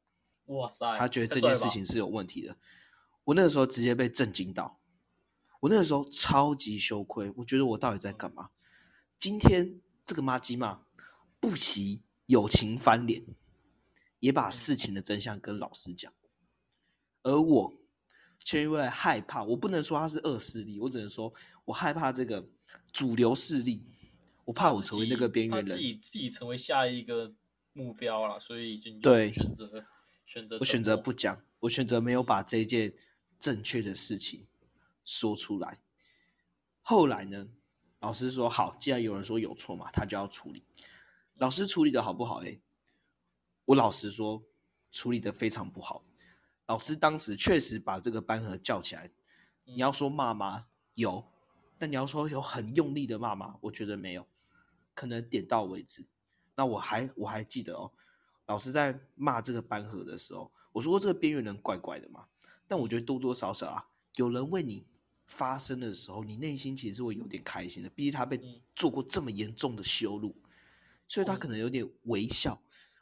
[0.47, 2.57] 哇塞，他觉得这件事情是有问题的。
[3.23, 4.81] 我那个时候直接被震惊到，
[5.61, 8.51] 我那个时候超级羞愧，我觉得我到底在干嘛？
[9.21, 10.81] 今天这个马吉玛，
[11.39, 13.23] 不惜友情翻脸，
[14.21, 16.13] 也把事情的真相跟老师讲，
[17.23, 17.75] 而我
[18.39, 21.33] 却因为害怕，我不能说他是恶势力，我只能说
[21.65, 22.47] 我害怕这个
[22.93, 23.85] 主流势力，
[24.45, 25.79] 我怕我成为那个边缘人自。
[25.79, 27.35] 己自己成为下一个
[27.73, 29.85] 目标了，所以就你就对选择
[30.25, 32.95] 选择我选择不讲，我选择没有把这件
[33.39, 34.47] 正确的事情
[35.05, 35.81] 说出来。
[36.83, 37.49] 后来呢，
[38.01, 40.65] 老师说好，既然有人说有错嘛，他就要处理。
[41.37, 42.43] 老师处理的好不好？
[42.43, 42.59] 哎，
[43.71, 44.43] 我老实说，
[44.91, 46.03] 处理的非常不好。
[46.67, 49.07] 老师当时确实把这个班和叫起来，
[49.67, 50.67] 嗯你要说骂吗？
[50.95, 51.25] 有，
[51.79, 53.57] 但你要说有很用力的骂吗？
[53.61, 54.27] 我觉得没有，
[54.93, 56.05] 可能点到为止。
[56.57, 57.93] 那我还我还记得哦，
[58.47, 62.27] 老师在骂这个班和的时候，我说过这个边缘人怪怪的嘛。
[62.67, 64.85] 但我觉得多多少少啊，有人为你
[65.27, 67.89] 发声的时候，你内心其实是会有点开心的。
[67.91, 70.35] 毕竟他被嗯做过这么严重的羞辱，
[71.07, 72.61] 所以他嗯可能有点微笑。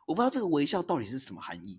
[0.09, 1.79] 我不知道这个微笑到底是什么含义，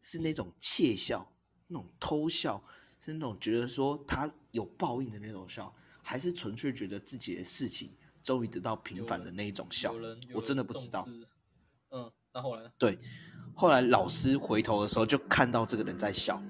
[0.00, 1.28] 是那种窃笑、
[1.66, 2.62] 那种偷笑，
[3.00, 9.92] 是那种觉得说他有报应的那种笑，还是纯粹觉得自己的事情终于得到平反的那一种笑？
[10.32, 11.04] 我真的不知道。。
[11.90, 12.70] 嗯，那后来呢？
[12.78, 12.96] 对，
[13.56, 16.40] 后来老师回头的时候就看到这个人在笑，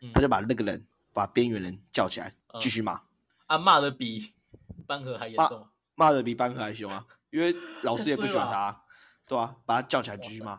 [0.00, 3.02] 嗯他就把那个人把边缘人叫起来嗯继续骂，
[3.46, 4.32] 啊骂的比
[4.86, 8.82] 班河还严重啊，骂的比班克还凶啊，因为老师也不喜欢他啊，
[9.26, 10.58] 对啊，把他叫起来继续骂，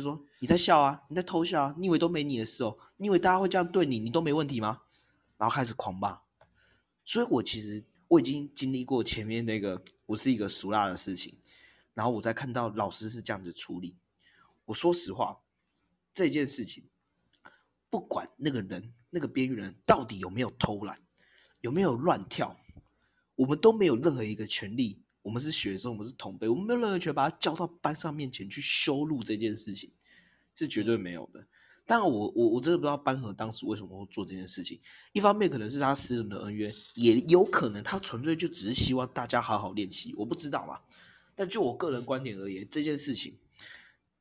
[0.00, 2.78] 就说你在笑啊，你在偷笑啊，你以为都没你的事哦？
[2.96, 4.80] 你以为大家会这样对你，你都没问题吗？
[5.36, 6.18] 然后开始狂骂，
[7.04, 11.36] 所以我其实我已经经历过前面那个我是一个俗辣的事情，
[11.92, 13.94] 然后我再看到老师是这样子处理，
[14.64, 15.38] 我说实话，
[16.14, 16.84] 这件事情
[17.90, 20.98] 不管那个人那个边缘人到底有没有偷懒，
[21.60, 22.56] 有没有乱跳，
[23.34, 25.02] 我们都没有任何一个权利。
[25.22, 29.90] 我们是学生，我们是同辈，我们没有任何权把他叫到班上面前去羞辱这件事情，
[30.54, 31.46] 是绝对没有的。
[31.86, 34.80] 当然我，我我真的不知道班和当时为什么会做这件事情。
[35.12, 40.80] 一方面可能是他私人的恩怨，也有可能他纯粹就只是希望大家好好练习，我不知道嘛。
[41.34, 43.36] 但就我个人观点而言，这件事情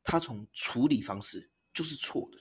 [0.03, 2.39] 他从处理方式就是错的。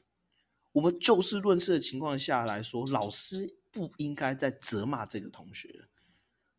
[0.72, 5.88] 我们就事论事的情况下来说，老师不应该再责骂这个同学了。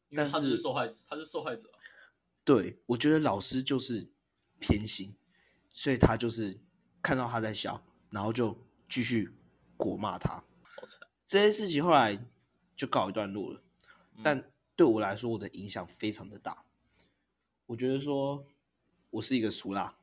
[0.09, 1.78] 因为他但是是受害者，他是受害者啊。
[2.49, 4.09] 对，我觉得老师就是
[4.57, 5.15] 偏心，
[5.69, 6.59] 所以他就是
[6.99, 7.79] 看到他在笑，
[8.09, 8.57] 然后就
[8.89, 9.31] 继续
[9.77, 10.43] 果骂他。
[11.27, 12.19] 这些事情后来
[12.75, 13.61] 就告一段落了，
[14.15, 16.65] 嗯但对我来说，我的影响非常的大。
[17.67, 18.43] 我觉得说，
[19.11, 19.95] 我是一个俗辣，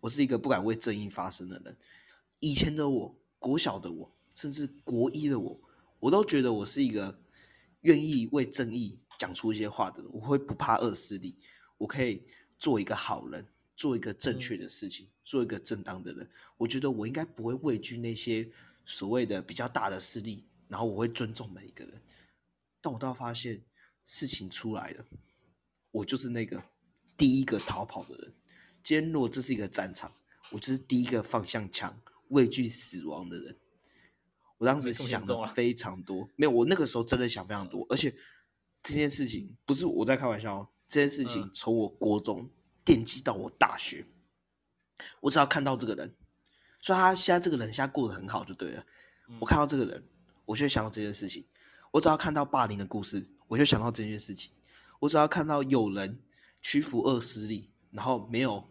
[0.00, 1.74] 我是一个不敢为正义发声的人。
[2.40, 5.58] 以前的我，国小的我，甚至国一的我，
[6.00, 7.18] 我都觉得我是一个
[7.80, 10.10] 愿意为正义讲出一些话的人。
[10.12, 11.34] 我会不怕恶势力，
[11.78, 12.22] 我可以
[12.58, 16.28] 做一个好人，做一个正确的事情，做一个正当的人。
[16.56, 18.46] 我觉得我应该不会畏惧那些
[18.84, 21.94] 所谓的比较大的势力，然后我会尊重每一个人。
[22.80, 23.62] 但我倒发现
[24.06, 25.04] 事情出来了，
[25.90, 26.62] 我就是那个
[27.16, 28.34] 第一个逃跑的人。
[28.82, 30.12] 今天如果这是一个战场，
[30.50, 31.96] 我就是第一个放向枪、
[32.28, 33.56] 畏惧死亡的人。
[34.56, 38.12] 我当时想的非常多，没有，我那个时候真的想非常多，而且
[38.82, 42.50] 这件事情不是我在开玩笑哦，这件事情嗯从我国中
[42.84, 44.06] 惦记到我大学，
[45.20, 46.14] 我只要看到这个人，
[46.80, 48.84] 所以他现在这个人现在过得很好就对了。
[49.28, 50.02] 嗯我看到这个人，
[50.46, 51.44] 我就想到这件事情。
[51.90, 54.52] 我只要看到霸凌的故事，我就想到这件事情。
[55.00, 56.20] 我只要看到有人
[56.60, 58.64] 屈服恶势力，然后没有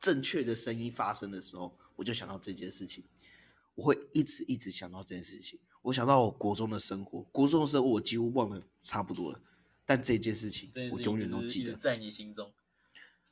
[0.00, 3.04] 正确的声音发生的时候，我就想到这件事情。
[3.74, 5.60] 我会一直一直想到这件事情。
[5.82, 9.40] 我想到我国中的生活，国中的生活我几乎忘了差不多了，
[9.86, 11.74] 但这件事情我永远都记得。
[11.76, 12.52] 在你心中。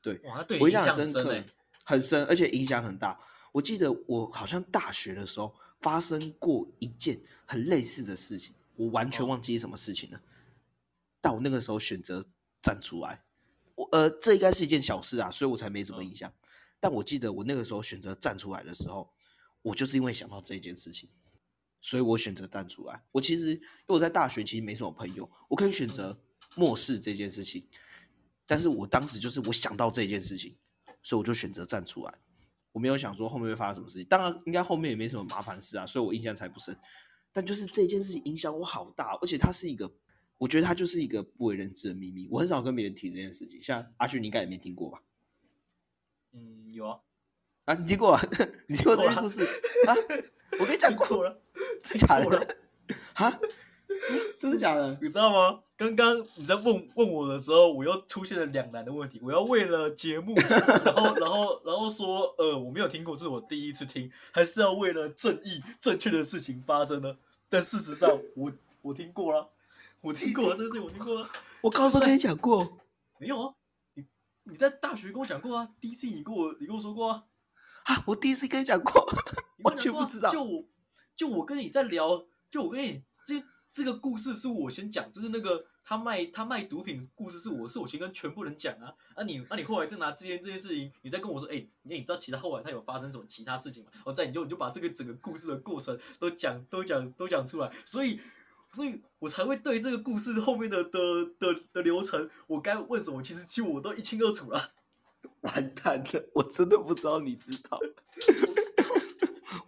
[0.01, 1.45] 对，哇，对我印象深刻，
[1.83, 3.21] 很深而且影响很大。
[3.53, 10.21] 我记得我好像大学的时候发生过一件很类似的事情，我完全哦忘记什么事情了。
[11.21, 12.27] 但我那个时候选择
[12.63, 13.23] 站出来，
[13.75, 16.33] 我呃，这应该是一件小事啊，所以我才没什么嗯印象。
[16.79, 19.11] 但我记得我那个时候选择站出来的时候，
[19.63, 21.09] 我就是因为想到这件事情，
[21.81, 23.03] 所以我选择站出来。
[23.13, 26.19] 我其实因为我在大学其实没什么朋友，我可以选择
[26.55, 27.67] 漠视这件事情，
[28.47, 30.57] 但是我当时就是我想到这件事情，
[31.03, 32.15] 所以我就选择站出来。
[32.73, 36.77] 我没有想说后面会发生什么事情，当然应该后面也没什么麻烦事啊，所以我印象才不深。
[37.33, 39.93] 但就是这件事情影响我好大，而且它是一个，
[40.39, 42.29] 我觉得它就是一个不为人知的秘密。
[42.31, 45.03] 我很少跟别人提这件事情，像阿旭，你应该也没听过吧？
[46.33, 47.01] 嗯，有啊，
[47.65, 48.23] 啊，你听过啊？
[48.67, 49.45] 你听过这个故事
[49.87, 49.95] 啊？
[50.59, 51.43] 我跟你讲过，过了，
[51.83, 52.57] 真假的？
[53.15, 53.39] 啊？
[53.89, 54.99] 嗯 真的假的？
[55.01, 55.61] 你知道吗？
[55.77, 59.19] 刚刚你在问问我的时候，我又出现了两难的问题。
[59.23, 60.35] 我要为了节目，
[60.85, 67.17] 然后然后然后说，呃，我没有听过，这是我第一次听，还是要为了正义正确的事情发生呢？
[67.49, 69.51] 但事实上，我我听过了，
[70.01, 71.29] 我听过了，这事情我听过了。
[71.61, 72.79] 我高中跟你讲过，
[73.19, 73.55] 没有啊，
[73.95, 74.05] 你
[74.45, 77.25] 你在大学跟我讲过啊，DC 你跟我你跟我说过啊，
[77.85, 79.07] 啊，我第一次跟你讲过，
[79.65, 80.31] 完全不知道。
[80.31, 80.65] 就我
[81.17, 83.43] 就我跟你在聊，就我跟你这
[83.75, 93.91] 这个故事是我先讲，就是那个他卖他卖毒品故事是我是我先跟全部人讲啊啊你啊你后来再拿这件这件事情，你再跟我说，哎、你你知道其他后来他有发生什么其他事情吗？
[94.05, 98.21] 我再你就你就把这个整个故事的过程都讲都讲都讲出来，所以。
[98.73, 104.73] 所以我才会对这个故事后面的的的的流程，我该问什么，其实其实我都一清二楚了。
[105.43, 107.79] 完蛋了，我真的不知道你知道。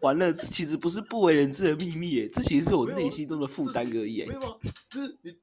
[0.00, 4.34] 完了，这其实不是不为人知的秘密哎，这其实是我内心中的负担而已耶没。
[4.34, 4.58] 有啊，
[4.90, 5.36] 就是你，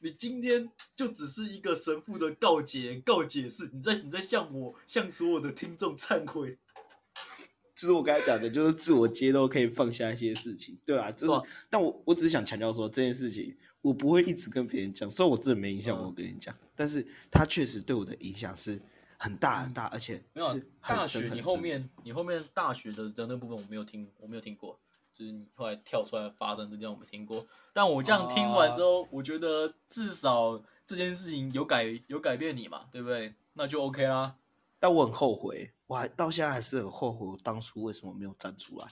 [0.00, 6.58] 你今天就只是一个神父的告解告解是，你在你在向我向所有的听众忏悔。
[7.74, 18.80] 就是我刚才讲的，就是自我揭露可以放下一些事情，对啊，就是但我我只是想强调说这件事情，我不会一直跟别人讲，虽然我真的没影响，嗯我跟你讲，但是它确实对我的影响是
[19.18, 24.78] 很大很大，而且没有大学，你后面你后面大学的的那部分我没有听，我没有听过，
[25.12, 27.44] 就是你后来跳出来发生这件我没听过。
[27.72, 33.34] 但我这样听完之后，我觉得至少这件事情有改有改变你嘛，对不对？
[33.54, 34.36] 那就 OK 啦。
[34.78, 38.86] 但我很后悔，我还到现在还是很后悔，我当初为什么没有站出来。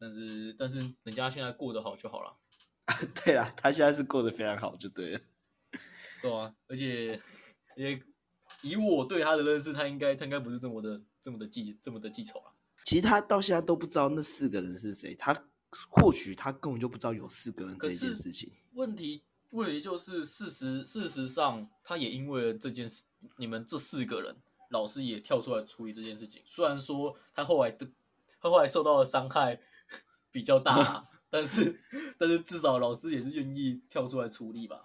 [0.00, 2.36] 但是但是人家现在过得好就好了，
[3.24, 5.20] 对啦，他现在是过得非常好，就对了。
[6.20, 7.20] 对啊，而且
[7.76, 8.00] 也
[8.62, 12.52] 以我对他的认识，他应该他应该不是这么的这么的记这么的记仇啊。
[12.84, 15.44] 其实他到现在都不知道那四个人是谁，他
[15.90, 18.50] 或许他根本就不知道有四个人这件事情。
[18.72, 23.04] 问题问题就是事实事实上，他也因为了这件事，
[23.36, 24.36] 你们这四个人，
[24.70, 26.42] 老师也跳出来处理这件事情。
[26.46, 27.86] 虽然说他后来的
[28.40, 29.60] 他后来受到的伤害
[30.30, 31.80] 比较大啊， 但是
[32.18, 34.82] 但是至少老师也是愿意跳出来处理吧。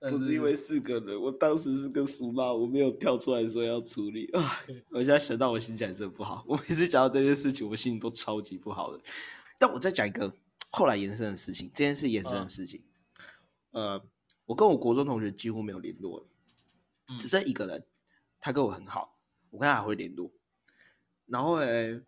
[0.00, 4.58] 但不是因为四个人，我当时是跟苏妈，我没有跳出来说要处理啊。
[4.88, 6.42] 我现在想到，我心情还是很不好。
[6.48, 9.02] 我每次想到这件事情，我心情都超级不好的。
[9.58, 10.34] 但我再讲一个
[10.70, 12.82] 后来延伸的事情，这件事延伸的事情，
[13.72, 14.02] 呃，
[14.46, 16.26] 我跟我国中同学几乎没有联络
[17.18, 17.84] 只剩一个人，
[18.40, 19.18] 他跟我很好，
[19.50, 20.32] 我跟他还会联络。
[21.26, 22.02] 然后呢，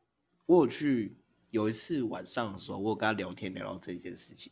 [0.47, 1.15] 我有去
[1.51, 4.51] 有一次晚上的时候，我有跟他聊天聊到这件事情，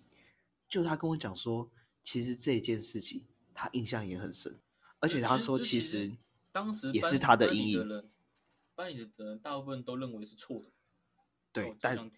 [0.69, 1.71] 就他跟我讲说，
[2.03, 3.25] 其实这件事情
[3.55, 4.59] 他印象也很深，
[4.99, 6.13] 而且他说其实
[6.53, 8.11] 当时也是他的阴影，
[8.75, 10.71] 班里的人大部分都认为是错的。
[11.53, 12.11] 对但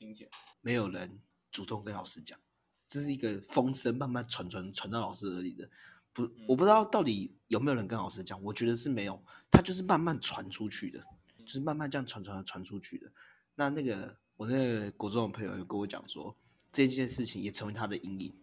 [0.61, 1.19] 没有人
[1.51, 2.39] 主动跟老师讲，
[2.87, 5.69] 这是一个风声慢慢传传传到老师耳里的。
[6.13, 11.03] 不，我不知道到底有没有人跟老师讲，我觉得是没有，他就是慢慢传出去的，
[11.39, 13.11] 就是慢慢这样传传传出去的。
[13.55, 16.37] 那那个我那个国中的朋友有跟我讲说，
[16.71, 18.42] 这件事情也成为他的阴影。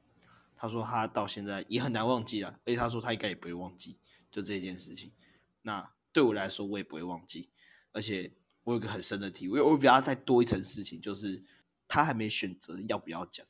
[0.61, 3.97] 他说他到现在也很难忘记啊，而且他说他应该也不会忘记，
[4.29, 5.13] 就这件事情。
[5.61, 7.49] 那对我来说，我也不会忘记，
[7.93, 8.33] 而且
[8.65, 11.41] 我有个很深的体会，我比他再多一层事情，就是
[11.87, 13.45] 他还没选择要不要讲，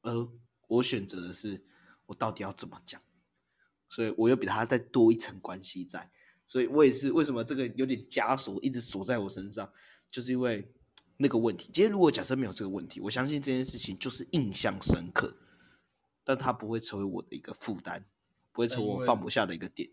[0.00, 0.28] 而
[0.68, 1.62] 我选择的是
[2.06, 2.98] 我到底要怎么讲，
[3.86, 6.10] 所以我又比他再多一层关系在，
[6.46, 9.70] 所以我也是为什么这个有点枷锁一直锁在我身上，
[10.10, 10.72] 就是因为
[11.18, 11.68] 那个问题。
[11.70, 15.36] 今天如果假设没有这个问题，我相信这件事情就是印象深刻，
[16.28, 18.04] 但它不会成为我的一个负担，
[18.52, 19.88] 不会成为我放不下的一个点。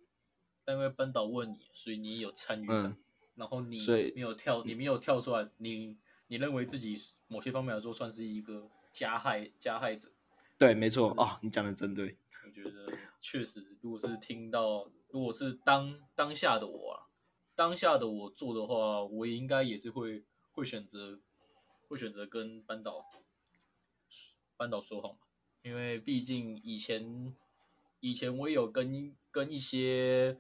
[0.66, 2.84] 但因为班导问你，所以你有参与感。
[2.84, 2.98] 嗯
[3.36, 3.78] 然后你
[4.16, 10.10] 没有跳，你没有跳出来，你你认为自己某些方面来说算是一个加害加害者。
[10.58, 12.18] 对，没错哦，你讲的真对。
[12.46, 17.12] 我觉得确实，如果是听到，如果是当当下的我啊，
[17.56, 20.24] 当下的我做的话，我也应该也是会
[20.54, 21.20] 会选择
[21.90, 23.06] 会选择跟班导
[24.56, 25.20] 班导说好嘛，
[25.66, 27.34] 因为毕竟以前
[28.00, 30.38] 以前我也有跟跟一些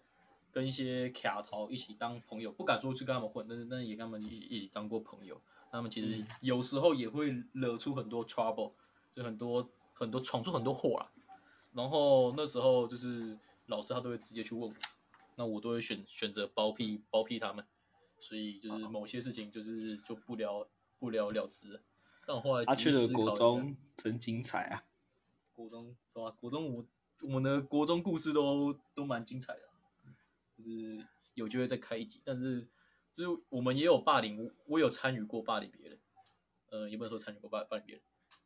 [0.52, 5.42] 跟一些卡淘一起当朋友，不敢说去跟他们混，但是但是也跟他们一起一起当过朋友。
[5.72, 8.74] 他们其实嗯有时候也会惹出很多 trouble，
[9.16, 11.12] 就很多很多闯出很多祸啦。
[11.74, 14.74] 然后那时候就是老师他都会直接去问我，
[15.36, 17.66] 那我都会选选择包庇包庇他们，
[18.20, 20.68] 所以就是某些事情就是就不了
[21.00, 21.82] 不了了之了。
[22.28, 24.84] 但我后来阿雀的国中真精彩啊！
[25.56, 26.86] 国中对吧、国中我
[27.22, 29.62] 我们的国中故事都都蛮精彩的，
[30.52, 31.04] 就是
[31.34, 32.22] 有机会再开一集。
[32.24, 32.68] 但是
[33.14, 36.00] 就是我们也有霸凌，我我有参与过霸凌别人，
[36.70, 38.04] 呃，也不能说参与过霸霸凌别人，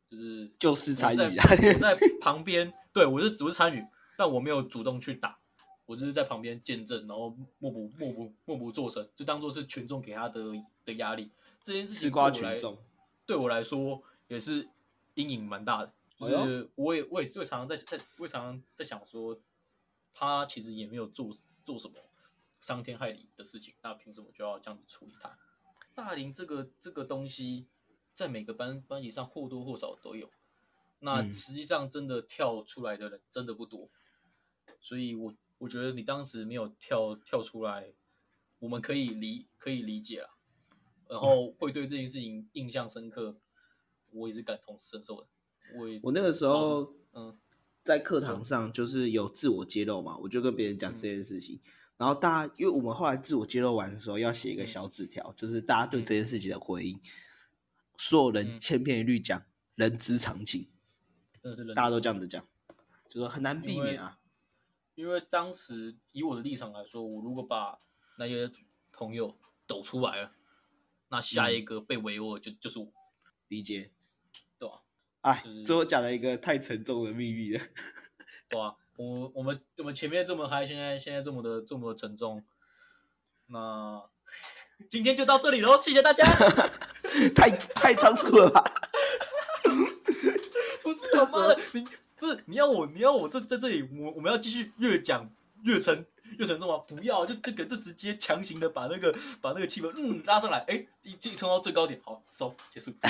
[0.08, 3.84] 就是就是参与在我在旁边，对我是只是参与，
[4.16, 5.40] 但我没有主动去打，
[5.86, 10.52] 我只是在旁边见证，然后默不默不默不作声，就当做是群众给他的
[10.84, 11.30] 的压力。
[11.62, 12.78] 这件事情对我来群众，
[13.26, 14.68] 对我来说也是
[15.14, 15.92] 阴影蛮大的，
[16.28, 19.40] 就是我也我也是会常常在在会常常在想说，
[20.12, 21.94] 他其实也没有做做什么
[22.58, 25.38] 伤天害理的事情，那凭什么就要这样子处理他？
[25.94, 27.66] 霸凌这个这个东西，
[28.12, 30.30] 在每个班班级上或多或少都有，
[30.98, 33.88] 那嗯实际上真的跳出来的人真的不多，
[34.78, 37.94] 所以我我觉得你当时没有跳跳出来，
[38.58, 40.30] 我们可以理可以理解啦，
[41.08, 43.40] 然后会对这件事情印象深刻，
[44.10, 45.26] 我也是感同身受的。
[45.74, 47.38] 我我那个时候嗯
[47.82, 51.60] 在课堂上就是有自我揭露嘛，我就跟别人讲这件事情。
[51.96, 56.98] 然后大家，因为我们后来自我揭露完的时候，要写一个小纸条，就是大家对这件事情的回应。
[57.98, 59.42] 所有人嗯千篇一律讲
[59.74, 60.68] 人之常情，
[61.42, 62.46] 真的是大家都这样子讲，
[63.06, 64.18] 就说很难避免啊。
[64.94, 67.78] 因为当时以我的立场来说，我如果把
[68.18, 68.50] 那些
[68.92, 70.32] 朋友抖出来了，
[71.08, 72.92] 那下一个被围殴的就就是我，
[73.48, 73.92] 理解。
[75.22, 77.62] 哎就是，最后讲了一个太沉重的秘密了。
[78.48, 82.42] 对啊、我我们我们前面这么嗨，现在现在这么的这么的沉重，
[83.46, 84.02] 那
[84.88, 86.24] 今天就到这里喽，谢谢大家。
[87.34, 88.64] 太太仓促了吧？
[90.82, 91.84] 不是他妈的，你
[92.16, 95.28] 不是你要我你要我这在这里，我我们要继续越讲
[95.64, 96.06] 越沉
[96.38, 96.78] 越沉重吗？
[96.88, 102.92] 不要，就这个就直接强行的把那个把那个气氛嗯拉上来，哎，一一冲到最高点，好收结束。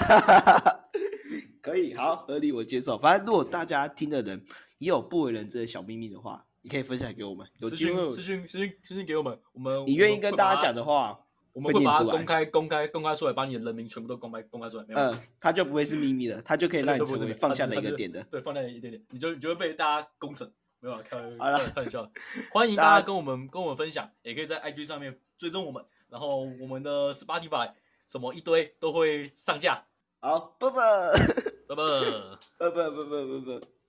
[1.62, 2.98] 可以，好，合理，我接受。
[2.98, 4.44] 反正如果大家听的人
[4.78, 7.46] 也有不为人知的小秘密的话，你可以分享给我们。
[7.58, 11.18] 有私机会信，私信私信私信给我们，我们你愿意跟大家讲的，话，
[11.52, 15.00] 我们会把它公开公开公开出来，把你的人名全部都公开公开出来，没有。
[15.00, 18.22] 嗯，它就不会是秘密了，它就可以让你成为放下的一个点的。
[18.24, 20.50] 对，放下一点点，你就你就会被大家公审。
[20.82, 22.10] 没有啊，开玩好了开玩笑的。
[22.50, 27.72] 欢迎大家跟我们跟我们分享，也可以在 IG 上面追踪我们，然后我们的 Spotify
[28.06, 29.84] 什么一堆都会上架。
[30.20, 30.76] 好，拜拜，
[31.68, 31.82] 拜拜。
[32.58, 33.79] 拜拜，拜拜，拜拜。